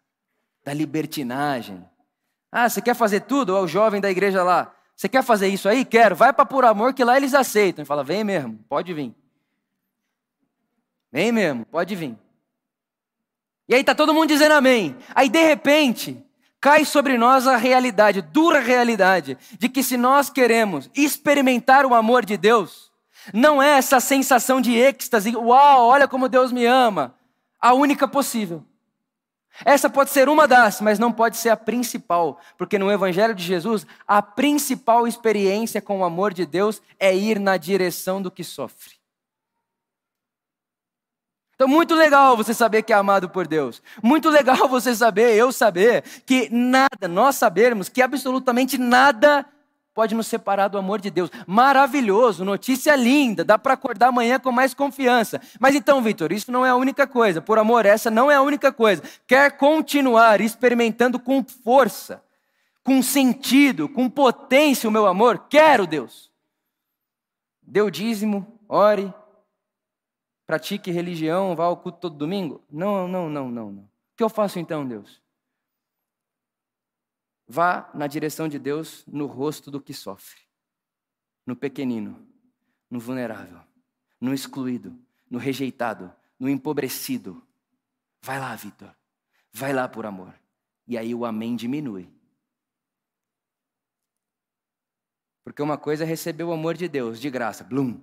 da 0.64 0.74
libertinagem. 0.74 1.86
Ah, 2.50 2.70
você 2.70 2.82
quer 2.82 2.96
fazer 2.96 3.24
tudo? 3.24 3.54
Olha 3.54 3.66
o 3.66 3.68
jovem 3.68 4.00
da 4.00 4.10
igreja 4.10 4.42
lá. 4.42 4.74
Você 4.96 5.10
quer 5.10 5.24
fazer 5.24 5.48
isso 5.50 5.68
aí? 5.68 5.84
Quero. 5.84 6.16
Vai 6.16 6.32
para 6.32 6.46
Por 6.46 6.64
Amor 6.64 6.94
que 6.94 7.04
lá 7.04 7.18
eles 7.18 7.34
aceitam. 7.34 7.84
E 7.84 7.86
fala: 7.86 8.04
Vem 8.04 8.24
mesmo, 8.24 8.60
pode 8.70 8.94
vir. 8.94 9.14
Vem 11.12 11.32
mesmo, 11.32 11.66
pode 11.66 11.96
vir. 11.96 12.18
E 13.68 13.76
aí 13.76 13.84
tá 13.84 13.96
todo 13.96 14.14
mundo 14.14 14.28
dizendo 14.28 14.54
amém. 14.54 14.96
Aí 15.14 15.28
de 15.28 15.42
repente, 15.42 16.24
cai 16.62 16.86
sobre 16.86 17.18
nós 17.18 17.48
a 17.48 17.58
realidade, 17.58 18.22
dura 18.22 18.60
realidade, 18.60 19.38
de 19.58 19.70
que 19.70 19.82
se 19.82 19.98
nós 19.98 20.30
queremos 20.30 20.90
experimentar 20.96 21.86
o 21.86 21.94
amor 21.96 22.26
de 22.26 22.38
Deus, 22.38 22.92
não 23.34 23.62
é 23.62 23.78
essa 23.78 24.00
sensação 24.00 24.62
de 24.62 24.76
êxtase, 24.76 25.36
uau, 25.36 25.88
olha 25.88 26.08
como 26.08 26.30
Deus 26.30 26.52
me 26.52 26.66
ama, 26.66 27.16
a 27.60 27.74
única 27.74 28.08
possível. 28.08 28.64
Essa 29.64 29.90
pode 29.90 30.10
ser 30.10 30.28
uma 30.28 30.48
das, 30.48 30.82
mas 30.82 31.00
não 31.00 31.12
pode 31.12 31.38
ser 31.38 31.50
a 31.50 31.58
principal, 31.58 32.40
porque 32.58 32.78
no 32.78 32.92
Evangelho 32.92 33.34
de 33.34 33.44
Jesus, 33.44 33.88
a 34.08 34.22
principal 34.22 35.08
experiência 35.08 35.82
com 35.82 36.00
o 36.00 36.04
amor 36.04 36.34
de 36.34 36.46
Deus 36.46 36.82
é 37.00 37.16
ir 37.16 37.40
na 37.40 37.56
direção 37.56 38.22
do 38.22 38.30
que 38.30 38.44
sofre. 38.44 38.96
Então, 41.56 41.70
muito 41.70 41.96
legal 41.96 42.36
você 42.36 42.54
saber 42.54 42.84
que 42.84 42.92
é 42.92 42.96
amado 42.98 43.30
por 43.30 43.48
Deus. 43.48 43.82
Muito 44.04 44.30
legal 44.30 44.58
você 44.68 44.94
saber, 44.94 45.36
eu 45.36 45.54
saber, 45.54 46.04
que 46.26 46.50
nada, 46.52 47.08
nós 47.08 47.36
sabermos 47.36 47.88
que 47.88 48.02
absolutamente 48.02 48.78
nada 48.78 49.46
pode 49.96 50.14
nos 50.14 50.28
separar 50.28 50.68
do 50.68 50.78
amor 50.78 51.00
de 51.00 51.10
Deus. 51.10 51.32
Maravilhoso, 51.48 52.44
notícia 52.44 52.94
linda, 52.98 53.46
dá 53.46 53.58
para 53.58 53.74
acordar 53.74 54.10
amanhã 54.10 54.38
com 54.38 54.52
mais 54.52 54.74
confiança. 54.74 55.42
Mas 55.58 55.74
então, 55.74 56.04
Vitor, 56.04 56.34
isso 56.34 56.52
não 56.52 56.66
é 56.66 56.70
a 56.70 56.76
única 56.76 57.08
coisa. 57.08 57.42
Por 57.42 57.58
amor, 57.58 57.86
essa 57.86 58.12
não 58.12 58.30
é 58.30 58.36
a 58.36 58.42
única 58.42 58.74
coisa. 58.74 59.02
Quer 59.26 59.58
continuar 59.58 60.42
experimentando 60.42 61.18
com 61.18 61.42
força, 61.46 62.22
com 62.84 63.02
sentido, 63.02 63.88
com 63.88 64.10
potência 64.10 64.90
o 64.90 64.92
meu 64.92 65.08
amor? 65.08 65.46
Quero, 65.50 65.88
Deus. 65.88 66.30
Dê 67.64 67.82
o 67.82 67.90
dízimo, 67.90 68.46
ore, 68.68 69.12
pratique 70.46 70.92
religião, 70.92 71.56
vá 71.56 71.66
ao 71.66 71.78
culto 71.78 72.00
todo 72.00 72.18
domingo? 72.18 72.62
Não, 72.70 73.08
não, 73.08 73.30
não, 73.30 73.50
não, 73.50 73.72
não. 73.72 73.82
O 73.82 74.18
que 74.18 74.24
eu 74.24 74.30
faço 74.30 74.60
então, 74.60 74.86
Deus? 74.86 75.25
Vá 77.48 77.90
na 77.94 78.08
direção 78.08 78.48
de 78.48 78.58
Deus 78.58 79.06
no 79.06 79.28
rosto 79.28 79.70
do 79.70 79.80
que 79.80 79.94
sofre, 79.94 80.42
no 81.46 81.56
pequenino, 81.56 82.28
no 82.90 83.00
vulnerável, 83.00 83.62
no 84.20 84.34
excluído, 84.34 84.98
no 85.30 85.38
rejeitado, 85.38 86.14
no 86.40 86.50
empobrecido. 86.50 87.46
Vai 88.22 88.40
lá, 88.40 88.56
Vitor. 88.56 88.96
Vai 89.54 89.72
lá 89.72 89.88
por 89.88 90.06
amor. 90.06 90.34
E 90.88 90.98
aí 90.98 91.14
o 91.14 91.26
amém 91.26 91.56
diminui. 91.56 92.12
Porque 95.44 95.62
uma 95.62 95.78
coisa 95.78 96.04
é 96.04 96.08
receber 96.08 96.44
o 96.44 96.52
amor 96.52 96.76
de 96.76 96.88
Deus 96.88 97.20
de 97.20 97.30
graça, 97.30 97.64
blum. 97.64 98.02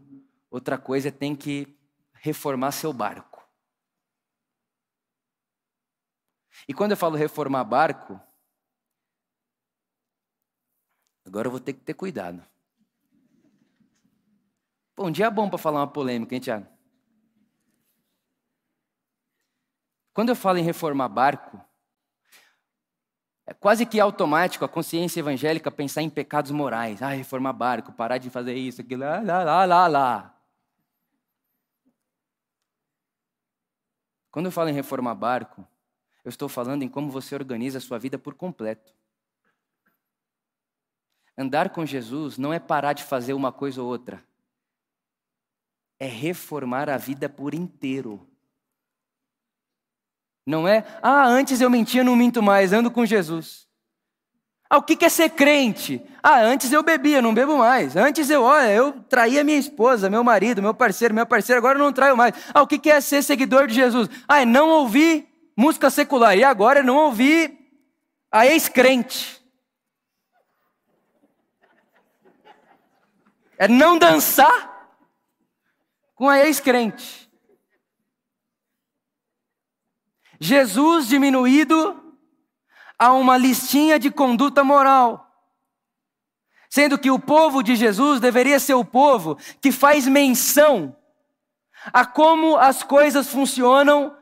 Outra 0.49 0.79
coisa 0.79 1.09
é 1.09 1.11
tem 1.11 1.35
que 1.35 1.77
reformar 2.13 2.71
seu 2.71 2.93
barco. 2.93 3.45
E 6.69 6.73
quando 6.73 6.93
eu 6.93 6.97
falo 6.97 7.17
reformar 7.17 7.65
barco, 7.65 8.21
agora 11.25 11.47
eu 11.47 11.51
vou 11.51 11.61
ter 11.61 11.73
que 11.73 11.81
ter 11.81 11.95
cuidado. 11.95 12.43
Bom, 14.97 15.07
um 15.09 15.11
dia 15.11 15.27
é 15.27 15.31
bom 15.31 15.49
para 15.49 15.59
falar 15.59 15.81
uma 15.81 15.87
polêmica, 15.87 16.35
hein, 16.35 16.41
Tiago? 16.41 16.67
Quando 20.13 20.29
eu 20.29 20.37
falo 20.37 20.59
em 20.59 20.63
reformar 20.63 21.09
barco, 21.09 21.59
é 23.47 23.55
quase 23.55 23.87
que 23.87 23.99
automático 23.99 24.65
a 24.65 24.69
consciência 24.69 25.21
evangélica 25.21 25.71
pensar 25.71 26.03
em 26.03 26.11
pecados 26.11 26.51
morais. 26.51 27.03
Ah, 27.03 27.09
reformar 27.09 27.53
barco, 27.53 27.93
parar 27.93 28.19
de 28.19 28.31
fazer 28.31 28.55
isso, 28.55 28.81
aquilo, 28.81 29.01
lá, 29.01 29.21
lá, 29.21 29.65
lá, 29.65 29.87
lá. 29.87 30.39
Quando 34.31 34.47
eu 34.47 34.53
falo 34.53 34.71
em 34.71 34.75
reformar 34.75 35.15
barco, 35.15 35.67
eu 36.25 36.29
estou 36.29 36.49
falando 36.49 36.83
em 36.83 36.89
como 36.89 37.11
você 37.11 37.35
organiza 37.35 37.79
a 37.79 37.81
sua 37.81 37.99
vida 37.99 38.19
por 38.19 38.35
completo. 38.35 38.95
Andar 41.37 41.71
com 41.71 41.87
Jesus 41.87 42.37
não 42.37 42.53
é 42.53 42.59
parar 42.59 42.93
de 42.93 43.03
fazer 43.03 43.33
uma 43.33 43.51
coisa 43.51 43.83
ou 43.83 43.89
outra. 43.89 44.23
É 45.99 46.07
reformar 46.07 46.91
a 46.91 46.97
vida 46.97 47.29
por 47.29 47.55
inteiro. 47.55 48.27
Não 50.47 50.67
é, 50.67 50.85
ah, 51.03 51.27
antes 51.27 51.61
eu 51.61 51.71
mentia, 51.71 52.03
não 52.03 52.17
minto 52.17 52.43
mais, 52.43 52.73
ando 52.73 52.91
com 52.91 53.07
Jesus. 53.07 53.69
Ah, 54.73 54.79
o 54.79 54.83
que 54.83 55.05
é 55.05 55.09
ser 55.11 55.29
crente? 55.29 56.03
Ah, 56.23 56.41
antes 56.41 56.73
eu 56.73 56.83
bebia, 56.83 57.21
não 57.21 57.35
bebo 57.35 57.59
mais. 57.59 57.95
Antes 57.95 58.31
eu, 58.31 58.43
olha, 58.43 58.71
eu 58.71 58.93
traía 59.03 59.45
minha 59.45 59.59
esposa, 59.59 60.09
meu 60.09 60.25
marido, 60.25 60.63
meu 60.63 60.73
parceiro, 60.73 61.15
meu 61.15 61.27
parceiro, 61.27 61.59
agora 61.59 61.79
eu 61.79 61.85
não 61.85 61.93
traio 61.93 62.17
mais. 62.17 62.35
Ah, 62.55 62.63
o 62.63 62.67
que 62.67 62.91
é 62.91 62.99
ser 63.01 63.23
seguidor 63.23 63.67
de 63.67 63.75
Jesus? 63.75 64.09
Ah, 64.27 64.41
é 64.41 64.47
não 64.47 64.71
ouvir 64.71 65.29
música 65.55 65.91
secular. 65.91 66.39
E 66.39 66.43
agora 66.43 66.81
é 66.81 66.83
não 66.83 66.97
ouvir 66.97 67.55
a 68.31 68.47
ex-crente. 68.47 69.42
É 73.63 73.69
não 73.69 73.97
dançar 73.97 74.91
com 76.17 76.29
a 76.29 76.41
ex-crente. 76.41 77.31
Jesus 80.41 81.07
diminuído 81.07 82.17
a 82.99 83.13
uma 83.13 83.39
listinha 83.39 84.01
de 84.01 84.11
conduta 84.11 84.65
moral. 84.65 85.33
Sendo 86.69 86.99
que 86.99 87.09
o 87.09 87.21
povo 87.21 87.63
de 87.63 87.77
Jesus 87.77 88.19
deveria 88.19 88.59
ser 88.59 88.75
o 88.75 88.85
povo 88.85 89.39
que 89.61 89.71
faz 89.71 90.09
menção 90.09 90.97
a 91.93 92.05
como 92.05 92.57
as 92.57 92.83
coisas 92.83 93.29
funcionam 93.29 94.17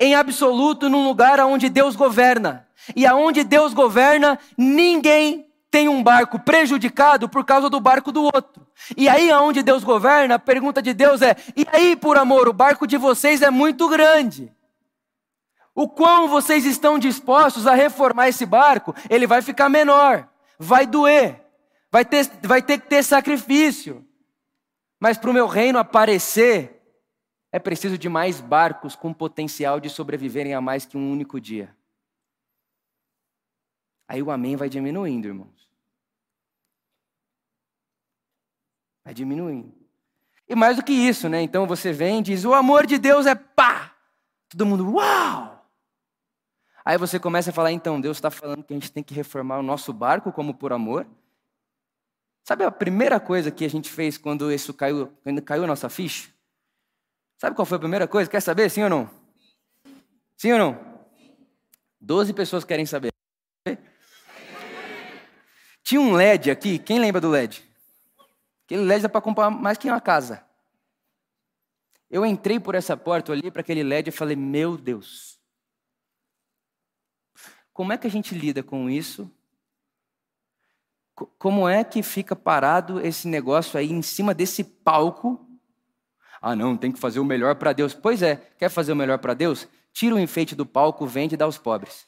em 0.00 0.14
absoluto 0.14 0.88
num 0.88 1.04
lugar 1.04 1.38
onde 1.40 1.68
Deus 1.68 1.94
governa. 1.94 2.66
E 2.96 3.06
aonde 3.06 3.44
Deus 3.44 3.74
governa, 3.74 4.38
ninguém 4.56 5.47
tem 5.78 5.88
um 5.88 6.02
barco 6.02 6.40
prejudicado 6.40 7.28
por 7.28 7.44
causa 7.44 7.70
do 7.70 7.78
barco 7.78 8.10
do 8.10 8.24
outro. 8.24 8.66
E 8.96 9.08
aí, 9.08 9.30
aonde 9.30 9.62
Deus 9.62 9.84
governa, 9.84 10.34
a 10.34 10.38
pergunta 10.38 10.82
de 10.82 10.92
Deus 10.92 11.22
é: 11.22 11.36
e 11.56 11.64
aí, 11.70 11.94
por 11.94 12.18
amor, 12.18 12.48
o 12.48 12.52
barco 12.52 12.84
de 12.84 12.96
vocês 12.96 13.42
é 13.42 13.50
muito 13.50 13.88
grande. 13.88 14.52
O 15.72 15.88
quão 15.88 16.26
vocês 16.26 16.64
estão 16.64 16.98
dispostos 16.98 17.64
a 17.64 17.74
reformar 17.74 18.28
esse 18.28 18.44
barco? 18.44 18.92
Ele 19.08 19.24
vai 19.24 19.40
ficar 19.40 19.68
menor, 19.68 20.28
vai 20.58 20.84
doer, 20.84 21.40
vai 21.92 22.04
ter, 22.04 22.28
vai 22.42 22.60
ter 22.60 22.80
que 22.80 22.88
ter 22.88 23.04
sacrifício. 23.04 24.04
Mas 24.98 25.16
para 25.16 25.30
o 25.30 25.32
meu 25.32 25.46
reino 25.46 25.78
aparecer, 25.78 26.82
é 27.52 27.60
preciso 27.60 27.96
de 27.96 28.08
mais 28.08 28.40
barcos 28.40 28.96
com 28.96 29.14
potencial 29.14 29.78
de 29.78 29.88
sobreviverem 29.88 30.54
a 30.54 30.60
mais 30.60 30.84
que 30.84 30.96
um 30.96 31.12
único 31.12 31.40
dia. 31.40 31.72
Aí 34.08 34.20
o 34.20 34.32
amém 34.32 34.56
vai 34.56 34.68
diminuindo, 34.68 35.28
irmãos. 35.28 35.57
Vai 39.08 39.14
diminuindo. 39.14 39.72
E 40.46 40.54
mais 40.54 40.76
do 40.76 40.82
que 40.82 40.92
isso, 40.92 41.30
né? 41.30 41.40
Então 41.40 41.66
você 41.66 41.94
vem 41.94 42.18
e 42.18 42.22
diz: 42.22 42.44
o 42.44 42.52
amor 42.52 42.86
de 42.86 42.98
Deus 42.98 43.24
é 43.24 43.34
pá! 43.34 43.96
Todo 44.50 44.66
mundo, 44.66 44.96
uau! 44.96 45.66
Aí 46.84 46.98
você 46.98 47.18
começa 47.18 47.48
a 47.48 47.52
falar: 47.54 47.72
então, 47.72 47.98
Deus 48.02 48.18
está 48.18 48.30
falando 48.30 48.62
que 48.62 48.74
a 48.74 48.76
gente 48.76 48.92
tem 48.92 49.02
que 49.02 49.14
reformar 49.14 49.60
o 49.60 49.62
nosso 49.62 49.94
barco 49.94 50.30
como 50.30 50.52
por 50.52 50.74
amor. 50.74 51.06
Sabe 52.44 52.64
a 52.64 52.70
primeira 52.70 53.18
coisa 53.18 53.50
que 53.50 53.64
a 53.64 53.70
gente 53.70 53.90
fez 53.90 54.18
quando 54.18 54.52
isso 54.52 54.74
caiu, 54.74 55.10
quando 55.22 55.40
caiu 55.40 55.64
a 55.64 55.66
nossa 55.66 55.88
ficha? 55.88 56.28
Sabe 57.38 57.56
qual 57.56 57.64
foi 57.64 57.76
a 57.76 57.80
primeira 57.80 58.06
coisa? 58.06 58.28
Quer 58.28 58.42
saber, 58.42 58.68
sim 58.68 58.82
ou 58.82 58.90
não? 58.90 59.10
Sim 60.36 60.52
ou 60.52 60.58
não? 60.58 61.08
Doze 61.98 62.34
pessoas 62.34 62.62
querem 62.62 62.84
saber. 62.84 63.10
Tinha 65.82 65.98
um 65.98 66.12
LED 66.12 66.50
aqui, 66.50 66.78
quem 66.78 66.98
lembra 66.98 67.22
do 67.22 67.30
LED? 67.30 67.67
Aquele 68.68 68.82
LED 68.82 69.04
dá 69.04 69.08
para 69.08 69.22
comprar 69.22 69.48
mais 69.48 69.78
que 69.78 69.88
uma 69.88 69.98
casa. 69.98 70.44
Eu 72.10 72.26
entrei 72.26 72.60
por 72.60 72.74
essa 72.74 72.94
porta, 72.98 73.32
olhei 73.32 73.50
para 73.50 73.62
aquele 73.62 73.82
LED 73.82 74.10
e 74.10 74.12
falei: 74.12 74.36
Meu 74.36 74.76
Deus, 74.76 75.40
como 77.72 77.94
é 77.94 77.96
que 77.96 78.06
a 78.06 78.10
gente 78.10 78.34
lida 78.34 78.62
com 78.62 78.90
isso? 78.90 79.34
Como 81.38 81.66
é 81.66 81.82
que 81.82 82.02
fica 82.02 82.36
parado 82.36 83.00
esse 83.00 83.26
negócio 83.26 83.78
aí 83.78 83.90
em 83.90 84.02
cima 84.02 84.34
desse 84.34 84.62
palco? 84.62 85.48
Ah, 86.42 86.54
não, 86.54 86.76
tem 86.76 86.92
que 86.92 87.00
fazer 87.00 87.20
o 87.20 87.24
melhor 87.24 87.56
para 87.56 87.72
Deus. 87.72 87.94
Pois 87.94 88.20
é, 88.20 88.36
quer 88.36 88.68
fazer 88.68 88.92
o 88.92 88.96
melhor 88.96 89.18
para 89.18 89.32
Deus? 89.32 89.66
Tira 89.94 90.14
o 90.14 90.20
enfeite 90.20 90.54
do 90.54 90.66
palco, 90.66 91.06
vende 91.06 91.34
e 91.34 91.38
dá 91.38 91.46
aos 91.46 91.56
pobres. 91.56 92.06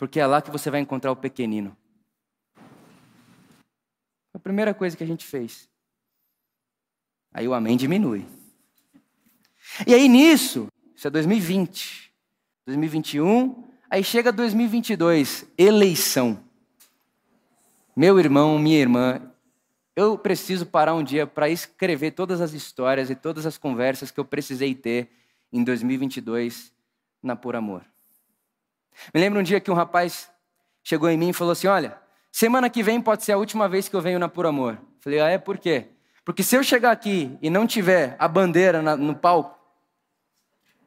porque 0.00 0.18
é 0.18 0.26
lá 0.26 0.40
que 0.40 0.50
você 0.50 0.70
vai 0.70 0.80
encontrar 0.80 1.12
o 1.12 1.16
pequenino. 1.16 1.76
A 4.40 4.42
primeira 4.42 4.72
coisa 4.72 4.96
que 4.96 5.04
a 5.04 5.06
gente 5.06 5.26
fez. 5.26 5.68
Aí 7.30 7.46
o 7.46 7.52
amém 7.52 7.76
diminui. 7.76 8.26
E 9.86 9.92
aí 9.92 10.08
nisso, 10.08 10.66
isso 10.96 11.06
é 11.06 11.10
2020, 11.10 12.10
2021, 12.64 13.64
aí 13.90 14.02
chega 14.02 14.32
2022, 14.32 15.44
eleição. 15.58 16.42
Meu 17.94 18.18
irmão, 18.18 18.58
minha 18.58 18.78
irmã, 18.78 19.20
eu 19.94 20.16
preciso 20.16 20.64
parar 20.64 20.94
um 20.94 21.04
dia 21.04 21.26
para 21.26 21.50
escrever 21.50 22.12
todas 22.12 22.40
as 22.40 22.54
histórias 22.54 23.10
e 23.10 23.14
todas 23.14 23.44
as 23.44 23.58
conversas 23.58 24.10
que 24.10 24.18
eu 24.18 24.24
precisei 24.24 24.74
ter 24.74 25.10
em 25.52 25.62
2022 25.62 26.72
na 27.22 27.36
Por 27.36 27.54
Amor. 27.54 27.84
Me 29.12 29.20
lembro 29.20 29.38
um 29.38 29.42
dia 29.42 29.60
que 29.60 29.70
um 29.70 29.74
rapaz 29.74 30.30
chegou 30.82 31.10
em 31.10 31.18
mim 31.18 31.28
e 31.28 31.34
falou 31.34 31.52
assim: 31.52 31.66
Olha, 31.66 32.00
semana 32.30 32.70
que 32.70 32.82
vem 32.82 33.00
pode 33.00 33.24
ser 33.24 33.32
a 33.32 33.38
última 33.38 33.68
vez 33.68 33.88
que 33.88 33.96
eu 33.96 34.00
venho 34.00 34.18
na 34.18 34.28
Por 34.28 34.46
Amor. 34.46 34.78
Falei: 35.00 35.20
Ah, 35.20 35.28
é 35.28 35.38
por 35.38 35.58
quê? 35.58 35.88
Porque 36.24 36.42
se 36.42 36.56
eu 36.56 36.62
chegar 36.62 36.90
aqui 36.90 37.38
e 37.42 37.50
não 37.50 37.66
tiver 37.66 38.16
a 38.18 38.28
bandeira 38.28 38.82
na, 38.82 38.96
no 38.96 39.14
palco, 39.14 39.58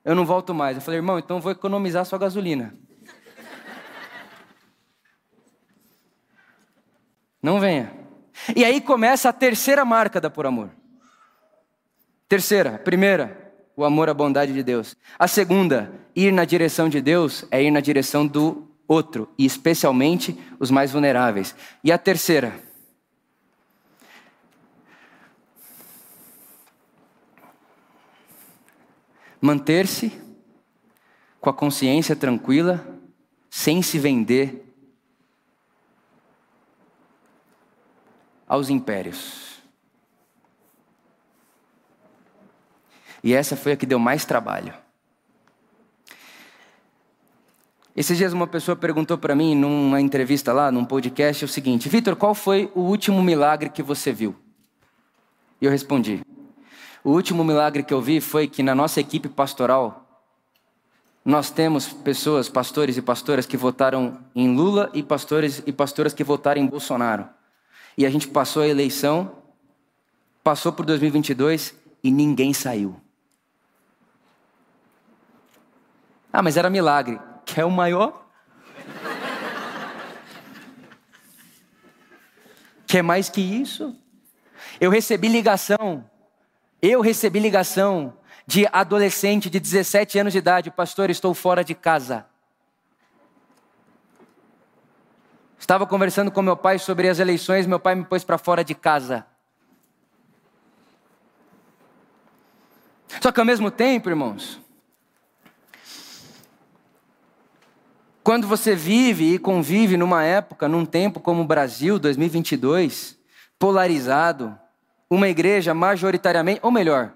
eu 0.06 0.16
não 0.16 0.26
volto 0.26 0.54
mais. 0.54 0.78
Eu 0.78 0.82
falei: 0.82 1.00
Irmão, 1.00 1.20
então 1.20 1.42
vou 1.42 1.52
economizar 1.52 2.06
sua 2.06 2.20
gasolina. 2.20 2.74
Não 7.42 7.60
venha. 7.60 7.92
E 8.56 8.64
aí 8.64 8.80
começa 8.80 9.28
a 9.28 9.34
terceira 9.34 9.84
marca 9.84 10.22
da 10.22 10.30
Por 10.30 10.46
Amor. 10.46 10.70
Terceira, 12.28 12.80
primeira, 12.80 13.54
o 13.76 13.84
amor, 13.84 14.10
a 14.10 14.14
bondade 14.14 14.54
de 14.54 14.64
Deus. 14.64 14.96
A 15.20 15.28
segunda, 15.28 15.92
ir 16.16 16.32
na 16.32 16.46
direção 16.46 16.88
de 16.88 17.02
Deus 17.02 17.46
é 17.52 17.62
ir 17.62 17.70
na 17.70 17.80
direção 17.80 18.26
do 18.26 18.73
outro, 18.88 19.34
e 19.38 19.46
especialmente 19.46 20.38
os 20.60 20.70
mais 20.70 20.92
vulneráveis. 20.92 21.56
E 21.84 21.92
a 21.92 21.98
terceira, 21.98 22.54
manter-se 29.42 30.12
com 31.40 31.50
a 31.50 31.54
consciência 31.54 32.16
tranquila, 32.16 32.86
sem 33.50 33.82
se 33.82 34.00
vender 34.00 34.74
aos 38.48 38.70
impérios. 38.70 39.62
E 43.24 43.34
essa 43.34 43.56
foi 43.56 43.72
a 43.72 43.78
que 43.78 43.86
deu 43.86 44.00
mais 44.00 44.26
trabalho. 44.26 44.83
Esses 47.96 48.18
dias 48.18 48.34
uma 48.34 48.48
pessoa 48.48 48.76
perguntou 48.76 49.20
para 49.20 49.36
mim 49.36 49.54
numa 49.54 50.02
entrevista 50.02 50.52
lá, 50.52 50.72
num 50.72 50.84
podcast, 50.84 51.46
o 51.46 51.48
seguinte: 51.48 51.88
Vitor, 51.88 52.16
qual 52.16 52.34
foi 52.34 52.72
o 52.74 52.82
último 52.82 53.22
milagre 53.22 53.70
que 53.70 53.84
você 53.84 54.12
viu? 54.12 54.36
E 55.62 55.66
eu 55.66 55.72
respondi: 55.72 56.22
O 57.04 57.12
último 57.12 57.44
milagre 57.44 57.84
que 57.84 57.94
eu 57.94 58.02
vi 58.02 58.20
foi 58.20 58.48
que 58.48 58.64
na 58.64 58.74
nossa 58.74 59.00
equipe 59.00 59.30
pastoral 59.30 60.04
nós 61.24 61.52
temos 61.52 61.88
pessoas, 61.88 62.50
pastores 62.50 62.98
e 62.98 63.02
pastoras 63.02 63.46
que 63.46 63.56
votaram 63.56 64.20
em 64.36 64.56
Lula 64.56 64.90
e 64.94 65.04
pastores 65.04 65.62
e 65.66 65.72
pastoras 65.72 66.14
que 66.14 66.24
votaram 66.24 66.60
em 66.60 66.66
Bolsonaro. 66.66 67.30
E 67.96 68.08
a 68.08 68.10
gente 68.10 68.28
passou 68.28 68.64
a 68.64 68.68
eleição, 68.68 69.32
passou 70.44 70.74
por 70.74 70.84
2022 70.84 71.76
e 72.04 72.12
ninguém 72.12 72.54
saiu. 72.54 73.00
Ah, 76.32 76.42
mas 76.42 76.58
era 76.58 76.72
milagre. 76.72 77.20
Quer 77.46 77.66
o 77.66 77.72
maior? 77.72 78.28
Quer 82.88 83.02
mais 83.02 83.30
que 83.30 83.42
isso? 83.42 83.96
Eu 84.80 84.92
recebi 84.92 85.28
ligação. 85.28 86.10
Eu 86.82 87.02
recebi 87.02 87.40
ligação 87.40 88.18
de 88.46 88.68
adolescente 88.72 89.50
de 89.50 89.60
17 89.60 90.20
anos 90.20 90.34
de 90.34 90.40
idade, 90.40 90.70
pastor, 90.70 91.10
estou 91.10 91.34
fora 91.34 91.64
de 91.64 91.74
casa. 91.74 92.26
Estava 95.58 95.88
conversando 95.88 96.30
com 96.30 96.42
meu 96.42 96.58
pai 96.58 96.78
sobre 96.78 97.08
as 97.08 97.20
eleições, 97.20 97.66
meu 97.66 97.80
pai 97.80 97.96
me 97.96 98.04
pôs 98.04 98.24
para 98.24 98.38
fora 98.38 98.64
de 98.64 98.76
casa. 98.76 99.26
Só 103.22 103.32
que 103.32 103.40
ao 103.40 103.46
mesmo 103.46 103.72
tempo, 103.72 104.10
irmãos, 104.10 104.60
Quando 108.24 108.48
você 108.48 108.74
vive 108.74 109.34
e 109.34 109.38
convive 109.38 109.98
numa 109.98 110.24
época, 110.24 110.70
num 110.70 110.86
tempo 110.86 111.20
como 111.20 111.42
o 111.42 111.46
Brasil, 111.46 112.00
2022, 112.00 113.18
polarizado, 113.60 114.58
uma 115.10 115.28
igreja 115.28 115.74
majoritariamente, 115.74 116.62
ou 116.64 116.72
melhor, 116.72 117.12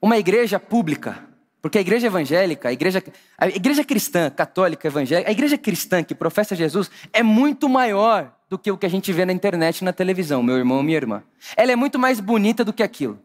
uma 0.00 0.16
igreja 0.16 0.58
pública, 0.58 1.22
porque 1.60 1.76
a 1.76 1.80
igreja 1.82 2.06
evangélica, 2.06 2.70
a 2.70 2.72
igreja, 2.72 3.04
a 3.36 3.48
igreja 3.48 3.84
cristã, 3.84 4.30
católica, 4.30 4.88
evangélica, 4.88 5.28
a 5.28 5.32
igreja 5.32 5.58
cristã 5.58 6.02
que 6.02 6.14
professa 6.14 6.56
Jesus 6.56 6.90
é 7.12 7.22
muito 7.22 7.68
maior 7.68 8.34
do 8.48 8.58
que 8.58 8.70
o 8.70 8.78
que 8.78 8.86
a 8.86 8.90
gente 8.90 9.12
vê 9.12 9.26
na 9.26 9.32
internet 9.32 9.78
e 9.78 9.84
na 9.84 9.92
televisão, 9.92 10.42
meu 10.42 10.56
irmão, 10.56 10.82
minha 10.82 10.96
irmã. 10.96 11.22
Ela 11.54 11.72
é 11.72 11.76
muito 11.76 11.98
mais 11.98 12.18
bonita 12.18 12.64
do 12.64 12.72
que 12.72 12.82
aquilo. 12.82 13.18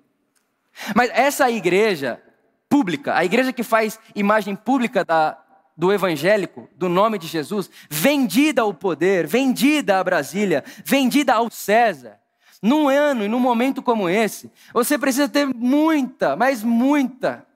Mas 0.93 1.09
essa 1.13 1.49
igreja 1.49 2.21
pública, 2.67 3.15
a 3.15 3.23
igreja 3.23 3.53
que 3.53 3.63
faz 3.63 3.97
imagem 4.15 4.55
pública 4.55 5.03
da, 5.03 5.37
do 5.79 5.93
evangélico, 5.93 6.67
do 6.75 6.89
nome 6.89 7.17
de 7.17 7.25
Jesus, 7.25 7.71
vendida 7.89 8.63
ao 8.63 8.73
poder, 8.73 9.25
vendida 9.25 9.97
à 9.97 10.03
Brasília, 10.03 10.61
vendida 10.83 11.35
ao 11.35 11.49
César. 11.49 12.19
Num 12.61 12.89
ano 12.89 13.23
e 13.23 13.29
num 13.29 13.39
momento 13.39 13.81
como 13.81 14.09
esse, 14.09 14.51
você 14.73 14.97
precisa 14.97 15.29
ter 15.29 15.45
muita, 15.45 16.35
mas 16.35 16.61
muita, 16.61 17.47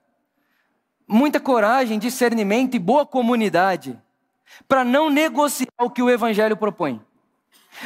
muita 1.05 1.37
coragem, 1.37 1.99
discernimento 1.99 2.75
e 2.75 2.79
boa 2.79 3.05
comunidade 3.05 3.99
para 4.69 4.85
não 4.85 5.09
negociar 5.09 5.81
o 5.81 5.89
que 5.89 6.01
o 6.01 6.09
Evangelho 6.09 6.55
propõe, 6.55 7.01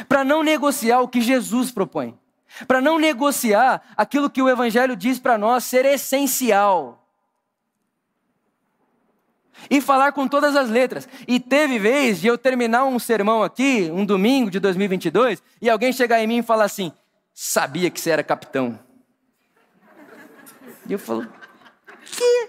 para 0.08 0.22
não 0.22 0.44
negociar 0.44 1.00
o 1.00 1.08
que 1.08 1.20
Jesus 1.20 1.72
propõe, 1.72 2.16
para 2.68 2.80
não 2.80 2.96
negociar 2.96 3.82
aquilo 3.96 4.30
que 4.30 4.40
o 4.40 4.48
Evangelho 4.48 4.94
diz 4.94 5.18
para 5.18 5.36
nós 5.36 5.64
ser 5.64 5.84
essencial. 5.84 6.97
E 9.70 9.80
falar 9.80 10.12
com 10.12 10.26
todas 10.26 10.56
as 10.56 10.70
letras. 10.70 11.08
E 11.26 11.40
teve 11.40 11.78
vez 11.78 12.20
de 12.20 12.26
eu 12.26 12.38
terminar 12.38 12.84
um 12.84 12.98
sermão 12.98 13.42
aqui, 13.42 13.90
um 13.92 14.04
domingo 14.04 14.50
de 14.50 14.60
2022, 14.60 15.42
e 15.60 15.68
alguém 15.68 15.92
chegar 15.92 16.22
em 16.22 16.26
mim 16.26 16.38
e 16.38 16.42
falar 16.42 16.64
assim: 16.64 16.92
Sabia 17.34 17.90
que 17.90 18.00
você 18.00 18.10
era 18.10 18.22
capitão. 18.22 18.78
E 20.86 20.92
eu 20.92 20.98
falo: 20.98 21.26
Que? 22.04 22.48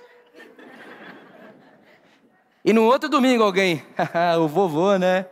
E 2.64 2.74
no 2.74 2.84
outro 2.84 3.10
domingo 3.10 3.44
alguém: 3.44 3.84
O 4.40 4.48
vovô, 4.48 4.98
né? 4.98 5.26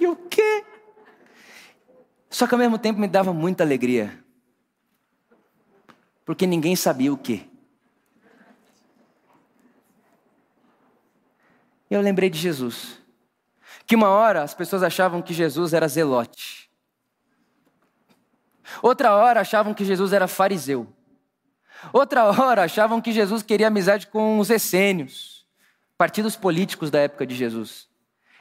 E 0.00 0.06
o 0.06 0.14
quê? 0.14 0.64
Só 2.30 2.46
que 2.46 2.54
ao 2.54 2.58
mesmo 2.58 2.78
tempo 2.78 3.00
me 3.00 3.08
dava 3.08 3.32
muita 3.32 3.64
alegria. 3.64 4.16
Porque 6.24 6.46
ninguém 6.46 6.76
sabia 6.76 7.12
o 7.12 7.16
quê. 7.16 7.47
E 11.90 11.94
eu 11.94 12.00
lembrei 12.00 12.28
de 12.28 12.38
Jesus. 12.38 12.98
Que 13.86 13.96
uma 13.96 14.08
hora 14.08 14.42
as 14.42 14.54
pessoas 14.54 14.82
achavam 14.82 15.22
que 15.22 15.32
Jesus 15.32 15.72
era 15.72 15.88
zelote. 15.88 16.68
Outra 18.82 19.14
hora 19.14 19.40
achavam 19.40 19.72
que 19.72 19.84
Jesus 19.84 20.12
era 20.12 20.28
fariseu. 20.28 20.86
Outra 21.92 22.24
hora 22.24 22.64
achavam 22.64 23.00
que 23.00 23.12
Jesus 23.12 23.42
queria 23.42 23.68
amizade 23.68 24.08
com 24.08 24.38
os 24.38 24.50
essênios, 24.50 25.46
partidos 25.96 26.36
políticos 26.36 26.90
da 26.90 26.98
época 27.00 27.26
de 27.26 27.34
Jesus. 27.34 27.88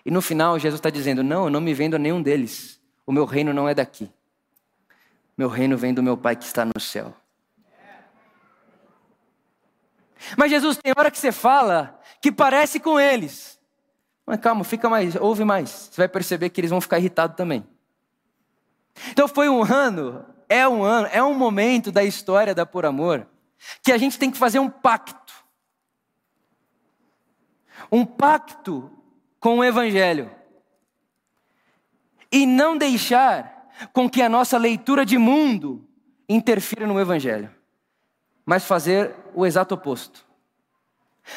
E 0.05 0.11
no 0.11 0.21
final 0.21 0.59
Jesus 0.59 0.79
está 0.79 0.89
dizendo: 0.89 1.23
Não, 1.23 1.45
eu 1.45 1.49
não 1.49 1.61
me 1.61 1.73
vendo 1.73 1.95
a 1.95 1.99
nenhum 1.99 2.21
deles. 2.21 2.81
O 3.05 3.11
meu 3.11 3.25
reino 3.25 3.53
não 3.53 3.69
é 3.69 3.73
daqui. 3.73 4.11
Meu 5.37 5.47
reino 5.47 5.77
vem 5.77 5.93
do 5.93 6.03
meu 6.03 6.17
Pai 6.17 6.35
que 6.35 6.45
está 6.45 6.65
no 6.65 6.79
céu. 6.79 7.13
Mas 10.35 10.49
Jesus, 10.49 10.77
tem 10.77 10.93
hora 10.97 11.11
que 11.11 11.17
você 11.17 11.31
fala 11.31 11.96
que 12.21 12.31
parece 12.31 12.79
com 12.79 12.99
eles. 12.99 13.59
Mas 14.25 14.39
calma, 14.39 14.63
fica 14.63 14.89
mais, 14.89 15.15
ouve 15.15 15.43
mais. 15.43 15.69
Você 15.69 16.01
vai 16.01 16.07
perceber 16.07 16.49
que 16.49 16.59
eles 16.59 16.69
vão 16.69 16.81
ficar 16.81 16.99
irritados 16.99 17.35
também. 17.35 17.65
Então 19.11 19.27
foi 19.27 19.47
um 19.47 19.63
ano, 19.63 20.25
é 20.49 20.67
um 20.67 20.83
ano, 20.83 21.07
é 21.11 21.23
um 21.23 21.33
momento 21.33 21.91
da 21.91 22.03
história 22.03 22.53
da 22.53 22.65
Por 22.65 22.85
Amor 22.85 23.27
que 23.81 23.91
a 23.91 23.97
gente 23.97 24.19
tem 24.19 24.29
que 24.29 24.37
fazer 24.37 24.59
um 24.59 24.69
pacto. 24.69 25.33
Um 27.91 28.05
pacto 28.05 28.91
com 29.39 29.59
o 29.59 29.63
Evangelho. 29.63 30.31
E 32.31 32.45
não 32.45 32.77
deixar 32.77 33.69
com 33.93 34.09
que 34.09 34.21
a 34.21 34.29
nossa 34.29 34.57
leitura 34.57 35.05
de 35.05 35.17
mundo 35.17 35.87
interfira 36.27 36.85
no 36.85 36.99
Evangelho 36.99 37.57
mas 38.47 38.63
fazer 38.63 39.13
o 39.35 39.45
exato 39.45 39.75
oposto. 39.75 40.25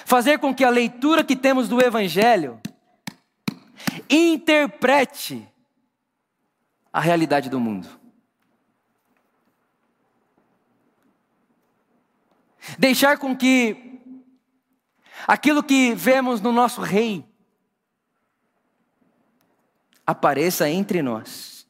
Fazer 0.05 0.39
com 0.39 0.55
que 0.55 0.65
a 0.65 0.71
leitura 0.71 1.25
que 1.25 1.35
temos 1.35 1.69
do 1.69 1.81
Evangelho 1.81 2.61
interprete 4.09 5.47
a 6.93 7.01
realidade 7.01 7.51
do 7.51 7.59
mundo. 7.59 7.89
Deixar 12.79 13.19
com 13.19 13.37
que 13.37 14.01
aquilo 15.27 15.63
que 15.63 15.95
vemos 15.95 16.41
no 16.41 16.53
nosso 16.53 16.81
rei 16.81 17.25
apareça 20.07 20.69
entre 20.69 21.03
nós, 21.03 21.67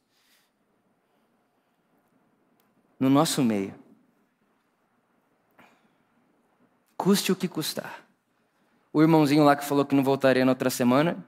no 2.98 3.08
nosso 3.08 3.42
meio. 3.42 3.80
custe 7.00 7.32
o 7.32 7.36
que 7.36 7.48
custar. 7.48 7.99
O 8.92 9.00
irmãozinho 9.00 9.44
lá 9.44 9.54
que 9.54 9.64
falou 9.64 9.84
que 9.84 9.94
não 9.94 10.02
voltaria 10.02 10.44
na 10.44 10.52
outra 10.52 10.70
semana, 10.70 11.24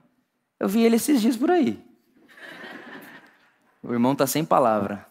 eu 0.59 0.67
vi 0.67 0.83
ele 0.83 0.97
esses 0.97 1.21
dias 1.21 1.37
por 1.37 1.51
aí. 1.51 1.83
O 3.81 3.91
irmão 3.91 4.13
está 4.13 4.25
sem 4.25 4.45
palavra. 4.45 5.05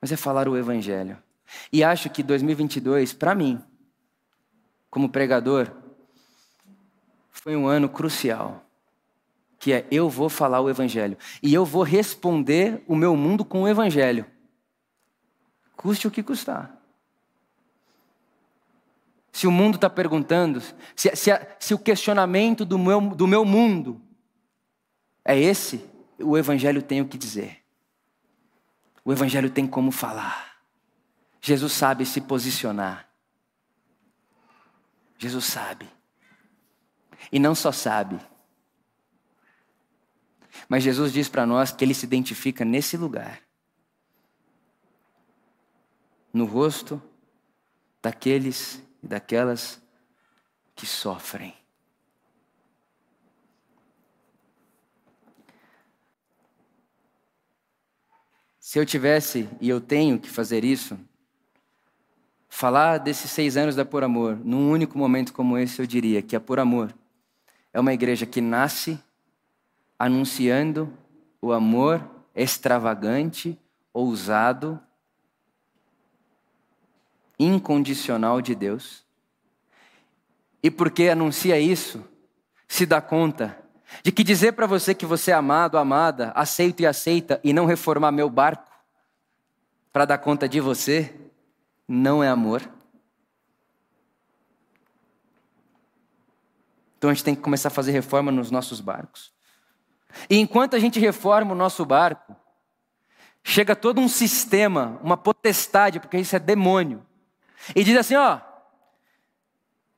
Mas 0.00 0.12
é 0.12 0.16
falar 0.16 0.48
o 0.48 0.56
evangelho. 0.56 1.16
E 1.72 1.82
acho 1.82 2.10
que 2.10 2.22
2022, 2.22 3.12
para 3.12 3.34
mim, 3.34 3.62
como 4.90 5.08
pregador, 5.08 5.70
foi 7.30 7.56
um 7.56 7.66
ano 7.66 7.88
crucial. 7.88 8.64
Que 9.58 9.72
é 9.72 9.86
eu 9.90 10.08
vou 10.08 10.28
falar 10.28 10.60
o 10.60 10.68
evangelho 10.68 11.16
e 11.42 11.52
eu 11.54 11.64
vou 11.64 11.82
responder 11.82 12.84
o 12.86 12.94
meu 12.94 13.16
mundo 13.16 13.44
com 13.44 13.62
o 13.62 13.68
evangelho. 13.68 14.26
Custe 15.76 16.06
o 16.06 16.10
que 16.10 16.22
custar. 16.22 16.75
Se 19.36 19.46
o 19.46 19.50
mundo 19.50 19.74
está 19.74 19.90
perguntando, 19.90 20.62
se, 20.96 21.14
se, 21.14 21.30
se, 21.60 21.74
o 21.74 21.78
questionamento 21.78 22.64
do 22.64 22.78
meu, 22.78 22.98
do 23.14 23.26
meu 23.26 23.44
mundo 23.44 24.00
é 25.22 25.38
esse, 25.38 25.84
o 26.18 26.38
Evangelho 26.38 26.80
tem 26.80 27.02
o 27.02 27.06
que 27.06 27.18
dizer. 27.18 27.62
O 29.04 29.12
Evangelho 29.12 29.50
tem 29.50 29.66
como 29.66 29.90
falar. 29.90 30.56
Jesus 31.38 31.74
sabe 31.74 32.06
se 32.06 32.22
posicionar. 32.22 33.10
Jesus 35.18 35.44
sabe. 35.44 35.86
E 37.30 37.38
não 37.38 37.54
só 37.54 37.70
sabe, 37.70 38.18
mas 40.66 40.82
Jesus 40.82 41.12
diz 41.12 41.28
para 41.28 41.44
nós 41.44 41.72
que 41.72 41.84
ele 41.84 41.92
se 41.92 42.06
identifica 42.06 42.64
nesse 42.64 42.96
lugar 42.96 43.42
no 46.32 46.46
rosto 46.46 47.02
daqueles 48.00 48.85
e 49.06 49.08
daquelas 49.08 49.80
que 50.74 50.84
sofrem. 50.84 51.54
Se 58.58 58.80
eu 58.80 58.84
tivesse, 58.84 59.48
e 59.60 59.68
eu 59.68 59.80
tenho 59.80 60.18
que 60.18 60.28
fazer 60.28 60.64
isso, 60.64 60.98
falar 62.48 62.98
desses 62.98 63.30
seis 63.30 63.56
anos 63.56 63.76
da 63.76 63.84
Por 63.84 64.02
Amor, 64.02 64.36
num 64.44 64.68
único 64.68 64.98
momento 64.98 65.32
como 65.32 65.56
esse, 65.56 65.80
eu 65.80 65.86
diria 65.86 66.20
que 66.20 66.34
a 66.34 66.40
Por 66.40 66.58
Amor 66.58 66.92
é 67.72 67.78
uma 67.78 67.94
igreja 67.94 68.26
que 68.26 68.40
nasce 68.40 68.98
anunciando 69.96 70.92
o 71.40 71.52
amor 71.52 72.04
extravagante, 72.34 73.56
ousado 73.94 74.80
incondicional 77.38 78.40
de 78.40 78.54
Deus. 78.54 79.04
E 80.62 80.70
porque 80.70 81.08
anuncia 81.08 81.58
isso, 81.58 82.04
se 82.66 82.84
dá 82.84 83.00
conta 83.00 83.56
de 84.02 84.10
que 84.10 84.24
dizer 84.24 84.52
para 84.52 84.66
você 84.66 84.94
que 84.94 85.06
você 85.06 85.30
é 85.30 85.34
amado, 85.34 85.78
amada, 85.78 86.32
aceito 86.34 86.80
e 86.80 86.86
aceita 86.86 87.40
e 87.44 87.52
não 87.52 87.66
reformar 87.66 88.10
meu 88.10 88.28
barco 88.28 88.70
para 89.92 90.04
dar 90.04 90.18
conta 90.18 90.48
de 90.48 90.60
você, 90.60 91.14
não 91.86 92.22
é 92.22 92.28
amor. 92.28 92.68
Então 96.98 97.10
a 97.10 97.14
gente 97.14 97.24
tem 97.24 97.34
que 97.34 97.42
começar 97.42 97.68
a 97.68 97.70
fazer 97.70 97.92
reforma 97.92 98.32
nos 98.32 98.50
nossos 98.50 98.80
barcos. 98.80 99.32
E 100.28 100.38
enquanto 100.38 100.74
a 100.74 100.78
gente 100.78 100.98
reforma 100.98 101.52
o 101.52 101.56
nosso 101.56 101.84
barco, 101.84 102.34
chega 103.44 103.76
todo 103.76 104.00
um 104.00 104.08
sistema, 104.08 104.98
uma 105.02 105.16
potestade, 105.16 106.00
porque 106.00 106.18
isso 106.18 106.34
é 106.34 106.38
demônio, 106.38 107.05
e 107.74 107.82
diz 107.82 107.96
assim: 107.96 108.14
ó, 108.14 108.40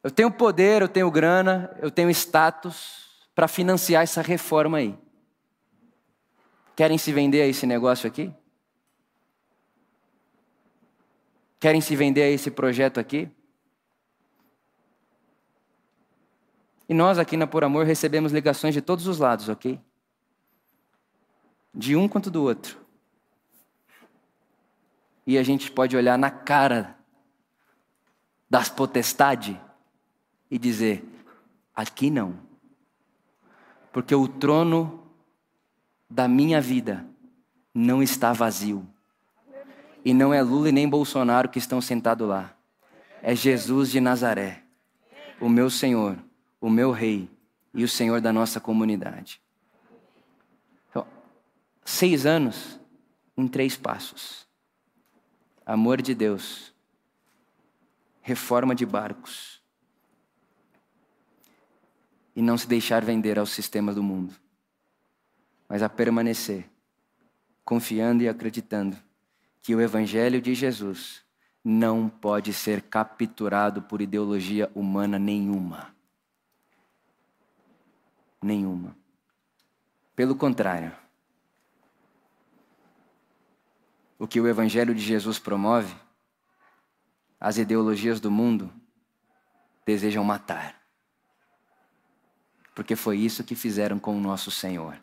eu 0.02 0.11
tenho 0.11 0.31
poder, 0.31 0.83
eu 0.83 0.88
tenho 0.88 1.11
grana, 1.11 1.76
eu 1.81 1.90
tenho 1.90 2.11
status 2.11 3.28
para 3.35 3.48
financiar 3.48 4.02
essa 4.02 4.22
reforma 4.22 4.78
aí. 4.78 4.98
Querem 6.74 6.96
se 6.96 7.12
vender 7.12 7.42
a 7.42 7.46
esse 7.46 7.66
negócio 7.66 8.07
aqui? 8.07 8.33
Querem 11.61 11.81
se 11.81 11.96
vender 11.96 12.22
a 12.22 12.31
esse 12.31 12.50
projeto 12.50 12.98
aqui? 12.98 13.28
E 16.88 16.94
nós 16.94 17.18
aqui 17.18 17.37
na 17.37 17.46
Por 17.46 17.64
Amor 17.64 17.85
recebemos 17.85 18.33
ligações 18.33 18.72
de 18.72 18.81
todos 18.81 19.07
os 19.07 19.18
lados, 19.18 19.48
ok? 19.48 19.78
De 21.74 21.94
um 21.94 22.09
quanto 22.09 22.31
do 22.31 22.42
outro. 22.42 22.81
E 25.26 25.37
a 25.37 25.42
gente 25.42 25.70
pode 25.70 25.96
olhar 25.96 26.16
na 26.16 26.31
cara 26.31 26.97
das 28.48 28.68
potestades 28.68 29.56
e 30.50 30.58
dizer: 30.58 31.04
aqui 31.74 32.11
não. 32.11 32.38
Porque 33.92 34.14
o 34.14 34.28
trono 34.28 35.02
da 36.08 36.26
minha 36.28 36.61
vida 36.61 37.06
não 37.74 38.02
está 38.02 38.32
vazio. 38.32 38.87
E 40.04 40.14
não 40.14 40.32
é 40.32 40.40
Lula 40.42 40.68
e 40.68 40.72
nem 40.72 40.88
Bolsonaro 40.88 41.48
que 41.48 41.58
estão 41.58 41.80
sentados 41.80 42.26
lá. 42.26 42.54
É 43.20 43.34
Jesus 43.34 43.90
de 43.90 44.00
Nazaré, 44.00 44.62
o 45.40 45.48
meu 45.48 45.68
Senhor, 45.68 46.16
o 46.61 46.70
meu 46.70 46.92
Rei 46.92 47.28
e 47.74 47.82
o 47.84 47.88
Senhor 47.88 48.20
da 48.20 48.32
nossa 48.32 48.61
comunidade. 48.61 49.40
Então, 50.88 51.06
seis 51.84 52.24
anos 52.24 52.78
em 53.37 53.46
três 53.46 53.76
passos. 53.76 54.46
amor 55.66 56.00
de 56.00 56.14
Deus, 56.14 56.72
reforma 58.28 58.74
de 58.74 58.84
barcos 58.84 59.62
e 62.36 62.42
não 62.42 62.58
se 62.58 62.68
deixar 62.68 63.02
vender 63.02 63.38
aos 63.38 63.50
sistemas 63.50 63.94
do 63.94 64.02
mundo, 64.02 64.34
mas 65.66 65.82
a 65.82 65.88
permanecer 65.88 66.68
confiando 67.64 68.22
e 68.22 68.28
acreditando 68.28 68.96
que 69.62 69.74
o 69.74 69.80
Evangelho 69.80 70.42
de 70.42 70.54
Jesus 70.54 71.22
não 71.64 72.08
pode 72.08 72.52
ser 72.52 72.82
capturado 72.82 73.80
por 73.82 74.02
ideologia 74.02 74.70
humana 74.74 75.18
nenhuma. 75.18 75.94
Nenhuma. 78.42 78.94
Pelo 80.14 80.36
contrário, 80.36 80.92
o 84.18 84.26
que 84.26 84.40
o 84.40 84.48
Evangelho 84.48 84.94
de 84.94 85.02
Jesus 85.02 85.38
promove, 85.38 85.94
as 87.40 87.59
ideologias 87.59 88.20
do 88.20 88.31
mundo 88.31 88.72
desejam 89.87 90.24
matar. 90.24 90.81
Porque 92.74 92.94
foi 92.94 93.18
isso 93.18 93.42
que 93.44 93.55
fizeram 93.55 93.98
com 93.98 94.16
o 94.16 94.20
nosso 94.20 94.51
Senhor. 94.51 94.98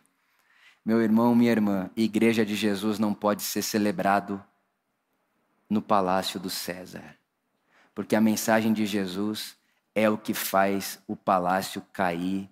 Meu 0.86 1.02
irmão, 1.02 1.34
minha 1.34 1.52
irmã, 1.52 1.89
igreja 1.95 2.45
de 2.45 2.56
Jesus 2.56 3.00
não 3.00 3.13
pode 3.13 3.41
ser 3.41 3.62
celebrado 3.62 4.43
no 5.69 5.82
palácio 5.82 6.39
do 6.39 6.50
César. 6.50 7.17
Porque 7.93 8.15
a 8.15 8.21
mensagem 8.21 8.71
de 8.71 8.86
Jesus 8.86 9.58
é 9.95 10.10
o 10.10 10.17
que 10.17 10.34
faz 10.34 11.00
o 11.08 11.15
palácio 11.15 11.82
cair 11.93 12.50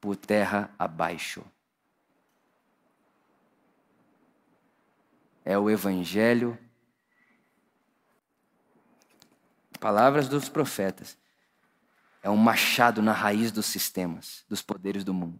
por 0.00 0.16
terra 0.16 0.70
abaixo. 0.78 1.44
É 5.44 5.58
o 5.58 5.68
Evangelho. 5.68 6.58
Palavras 9.80 10.28
dos 10.28 10.48
profetas. 10.48 11.16
É 12.22 12.30
um 12.30 12.36
machado 12.36 13.02
na 13.02 13.12
raiz 13.12 13.52
dos 13.52 13.66
sistemas, 13.66 14.44
dos 14.48 14.62
poderes 14.62 15.04
do 15.04 15.12
mundo. 15.12 15.38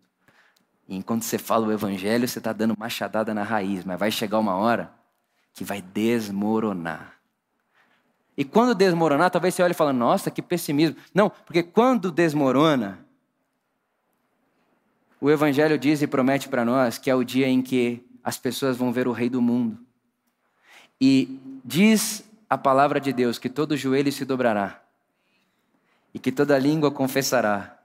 E 0.87 0.97
enquanto 0.97 1.23
você 1.23 1.39
fala 1.39 1.67
o 1.67 1.73
Evangelho, 1.73 2.29
você 2.29 2.39
está 2.39 2.53
dando 2.53 2.75
machadada 2.79 3.33
na 3.33 3.43
raiz, 3.43 3.85
mas 3.85 3.99
vai 3.99 4.11
chegar 4.11 4.39
uma 4.39 4.55
hora 4.55 4.93
que 5.55 5.65
vai 5.65 5.81
desmoronar. 5.81 7.15
E 8.37 8.45
quando 8.45 8.75
desmoronar, 8.75 9.31
talvez 9.31 9.55
você 9.55 9.63
olhe 9.63 9.73
e 9.73 9.75
fale, 9.75 9.97
nossa, 9.97 10.31
que 10.31 10.43
pessimismo. 10.43 10.97
Não, 11.15 11.31
porque 11.31 11.63
quando 11.63 12.11
desmorona, 12.11 12.99
o 15.21 15.31
Evangelho 15.31 15.79
diz 15.79 16.03
e 16.03 16.07
promete 16.07 16.49
para 16.49 16.65
nós 16.65 16.99
que 16.99 17.09
é 17.09 17.15
o 17.15 17.25
dia 17.25 17.49
em 17.49 17.63
que 17.63 18.05
as 18.23 18.37
pessoas 18.37 18.77
vão 18.77 18.93
ver 18.93 19.07
o 19.07 19.13
Rei 19.13 19.31
do 19.31 19.41
mundo. 19.41 19.79
E 21.01 21.41
diz 21.65 22.25
a 22.49 22.59
palavra 22.59 23.01
de 23.01 23.13
Deus 23.13 23.39
que 23.39 23.49
todo 23.49 23.77
joelho 23.77 24.13
se 24.13 24.25
dobrará 24.25 24.83
e 26.13 26.19
que 26.19 26.31
toda 26.31 26.59
língua 26.59 26.91
confessará 26.91 27.79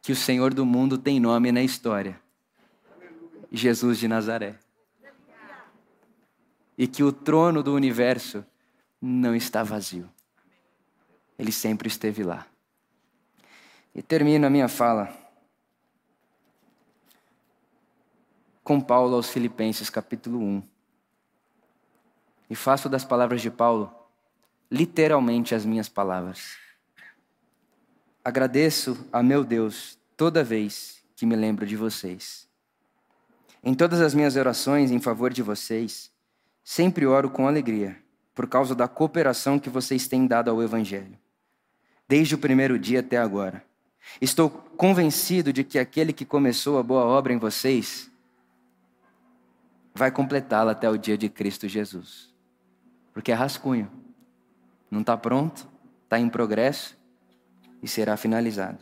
que 0.00 0.12
o 0.12 0.16
Senhor 0.16 0.52
do 0.52 0.66
mundo 0.66 0.98
tem 0.98 1.18
nome 1.18 1.50
na 1.50 1.62
história: 1.62 2.20
Jesus 3.50 3.98
de 3.98 4.08
Nazaré. 4.08 4.58
E 6.76 6.88
que 6.88 7.04
o 7.04 7.12
trono 7.12 7.62
do 7.62 7.72
universo 7.72 8.44
não 9.00 9.34
está 9.34 9.62
vazio. 9.62 10.10
Ele 11.38 11.52
sempre 11.52 11.86
esteve 11.86 12.24
lá. 12.24 12.46
E 13.94 14.02
termino 14.02 14.46
a 14.46 14.50
minha 14.50 14.66
fala 14.66 15.08
com 18.64 18.80
Paulo 18.80 19.14
aos 19.14 19.30
Filipenses, 19.30 19.88
capítulo 19.88 20.40
1. 20.40 20.73
E 22.48 22.54
faço 22.54 22.88
das 22.88 23.04
palavras 23.04 23.40
de 23.40 23.50
Paulo 23.50 23.92
literalmente 24.70 25.54
as 25.54 25.64
minhas 25.64 25.88
palavras. 25.88 26.56
Agradeço 28.24 29.06
a 29.12 29.22
meu 29.22 29.44
Deus 29.44 29.98
toda 30.16 30.42
vez 30.42 31.02
que 31.14 31.26
me 31.26 31.36
lembro 31.36 31.64
de 31.64 31.76
vocês. 31.76 32.48
Em 33.62 33.72
todas 33.74 34.00
as 34.00 34.14
minhas 34.14 34.34
orações 34.34 34.90
em 34.90 34.98
favor 34.98 35.32
de 35.32 35.42
vocês, 35.42 36.10
sempre 36.64 37.06
oro 37.06 37.30
com 37.30 37.46
alegria 37.46 37.96
por 38.34 38.48
causa 38.48 38.74
da 38.74 38.88
cooperação 38.88 39.58
que 39.58 39.70
vocês 39.70 40.08
têm 40.08 40.26
dado 40.26 40.50
ao 40.50 40.60
Evangelho, 40.60 41.16
desde 42.08 42.34
o 42.34 42.38
primeiro 42.38 42.78
dia 42.78 43.00
até 43.00 43.16
agora. 43.16 43.64
Estou 44.20 44.50
convencido 44.50 45.52
de 45.52 45.62
que 45.62 45.78
aquele 45.78 46.12
que 46.12 46.24
começou 46.24 46.78
a 46.78 46.82
boa 46.82 47.04
obra 47.04 47.32
em 47.32 47.38
vocês 47.38 48.10
vai 49.94 50.10
completá-la 50.10 50.72
até 50.72 50.90
o 50.90 50.98
dia 50.98 51.16
de 51.16 51.28
Cristo 51.28 51.68
Jesus. 51.68 52.33
Porque 53.14 53.32
é 53.32 53.34
rascunho. 53.34 53.90
Não 54.90 55.00
está 55.00 55.16
pronto, 55.16 55.66
está 56.02 56.20
em 56.20 56.28
progresso 56.28 56.94
e 57.82 57.88
será 57.88 58.16
finalizado. 58.18 58.78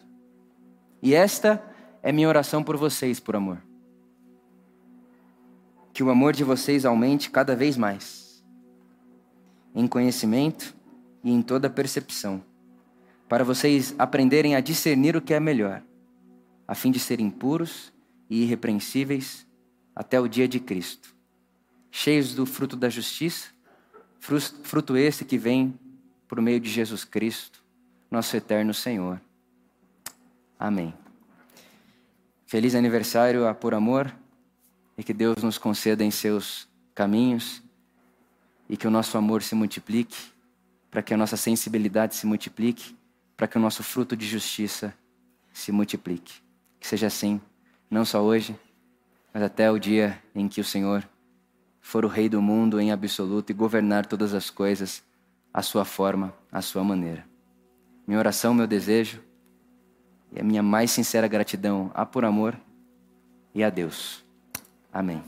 E 1.00 1.14
esta 1.14 1.62
é 2.02 2.10
minha 2.10 2.28
oração 2.28 2.64
por 2.64 2.76
vocês, 2.76 3.20
por 3.20 3.36
amor. 3.36 3.62
Que 5.92 6.02
o 6.02 6.10
amor 6.10 6.32
de 6.32 6.42
vocês 6.42 6.84
aumente 6.84 7.30
cada 7.30 7.54
vez 7.54 7.76
mais 7.76 8.22
em 9.74 9.86
conhecimento 9.86 10.74
e 11.24 11.30
em 11.30 11.40
toda 11.40 11.70
percepção, 11.70 12.42
para 13.28 13.44
vocês 13.44 13.94
aprenderem 13.98 14.54
a 14.54 14.60
discernir 14.60 15.16
o 15.16 15.22
que 15.22 15.32
é 15.32 15.40
melhor, 15.40 15.82
a 16.66 16.74
fim 16.74 16.90
de 16.90 16.98
serem 16.98 17.30
puros 17.30 17.92
e 18.28 18.42
irrepreensíveis 18.42 19.46
até 19.94 20.20
o 20.20 20.28
dia 20.28 20.46
de 20.46 20.60
Cristo, 20.60 21.14
cheios 21.90 22.34
do 22.34 22.44
fruto 22.44 22.76
da 22.76 22.88
justiça, 22.88 23.48
fruto 24.22 24.96
esse 24.96 25.24
que 25.24 25.36
vem 25.36 25.78
por 26.28 26.40
meio 26.40 26.60
de 26.60 26.70
Jesus 26.70 27.04
Cristo, 27.04 27.62
nosso 28.10 28.36
eterno 28.36 28.72
Senhor. 28.72 29.20
Amém. 30.58 30.94
Feliz 32.46 32.74
aniversário 32.74 33.48
a 33.48 33.54
Por 33.54 33.74
Amor 33.74 34.14
e 34.96 35.02
que 35.02 35.12
Deus 35.12 35.42
nos 35.42 35.58
conceda 35.58 36.04
em 36.04 36.10
seus 36.10 36.68
caminhos 36.94 37.62
e 38.68 38.76
que 38.76 38.86
o 38.86 38.90
nosso 38.90 39.18
amor 39.18 39.42
se 39.42 39.54
multiplique, 39.54 40.30
para 40.90 41.02
que 41.02 41.12
a 41.12 41.16
nossa 41.16 41.36
sensibilidade 41.36 42.14
se 42.14 42.26
multiplique, 42.26 42.96
para 43.36 43.48
que 43.48 43.58
o 43.58 43.60
nosso 43.60 43.82
fruto 43.82 44.16
de 44.16 44.26
justiça 44.26 44.94
se 45.52 45.72
multiplique. 45.72 46.34
Que 46.78 46.86
seja 46.86 47.08
assim, 47.08 47.40
não 47.90 48.04
só 48.04 48.22
hoje, 48.22 48.56
mas 49.34 49.42
até 49.42 49.70
o 49.70 49.78
dia 49.78 50.22
em 50.34 50.48
que 50.48 50.60
o 50.60 50.64
Senhor 50.64 51.06
for 51.82 52.04
o 52.04 52.08
Rei 52.08 52.28
do 52.28 52.40
mundo 52.40 52.80
em 52.80 52.92
absoluto 52.92 53.50
e 53.50 53.54
governar 53.54 54.06
todas 54.06 54.32
as 54.32 54.48
coisas 54.48 55.02
à 55.52 55.60
sua 55.60 55.84
forma, 55.84 56.32
à 56.50 56.62
sua 56.62 56.82
maneira. 56.82 57.26
Minha 58.06 58.18
oração, 58.18 58.54
meu 58.54 58.66
desejo 58.66 59.20
e 60.32 60.40
a 60.40 60.44
minha 60.44 60.62
mais 60.62 60.90
sincera 60.92 61.28
gratidão 61.28 61.90
a 61.92 62.06
por 62.06 62.24
amor 62.24 62.58
e 63.54 63.62
a 63.62 63.68
Deus. 63.68 64.24
Amém. 64.90 65.22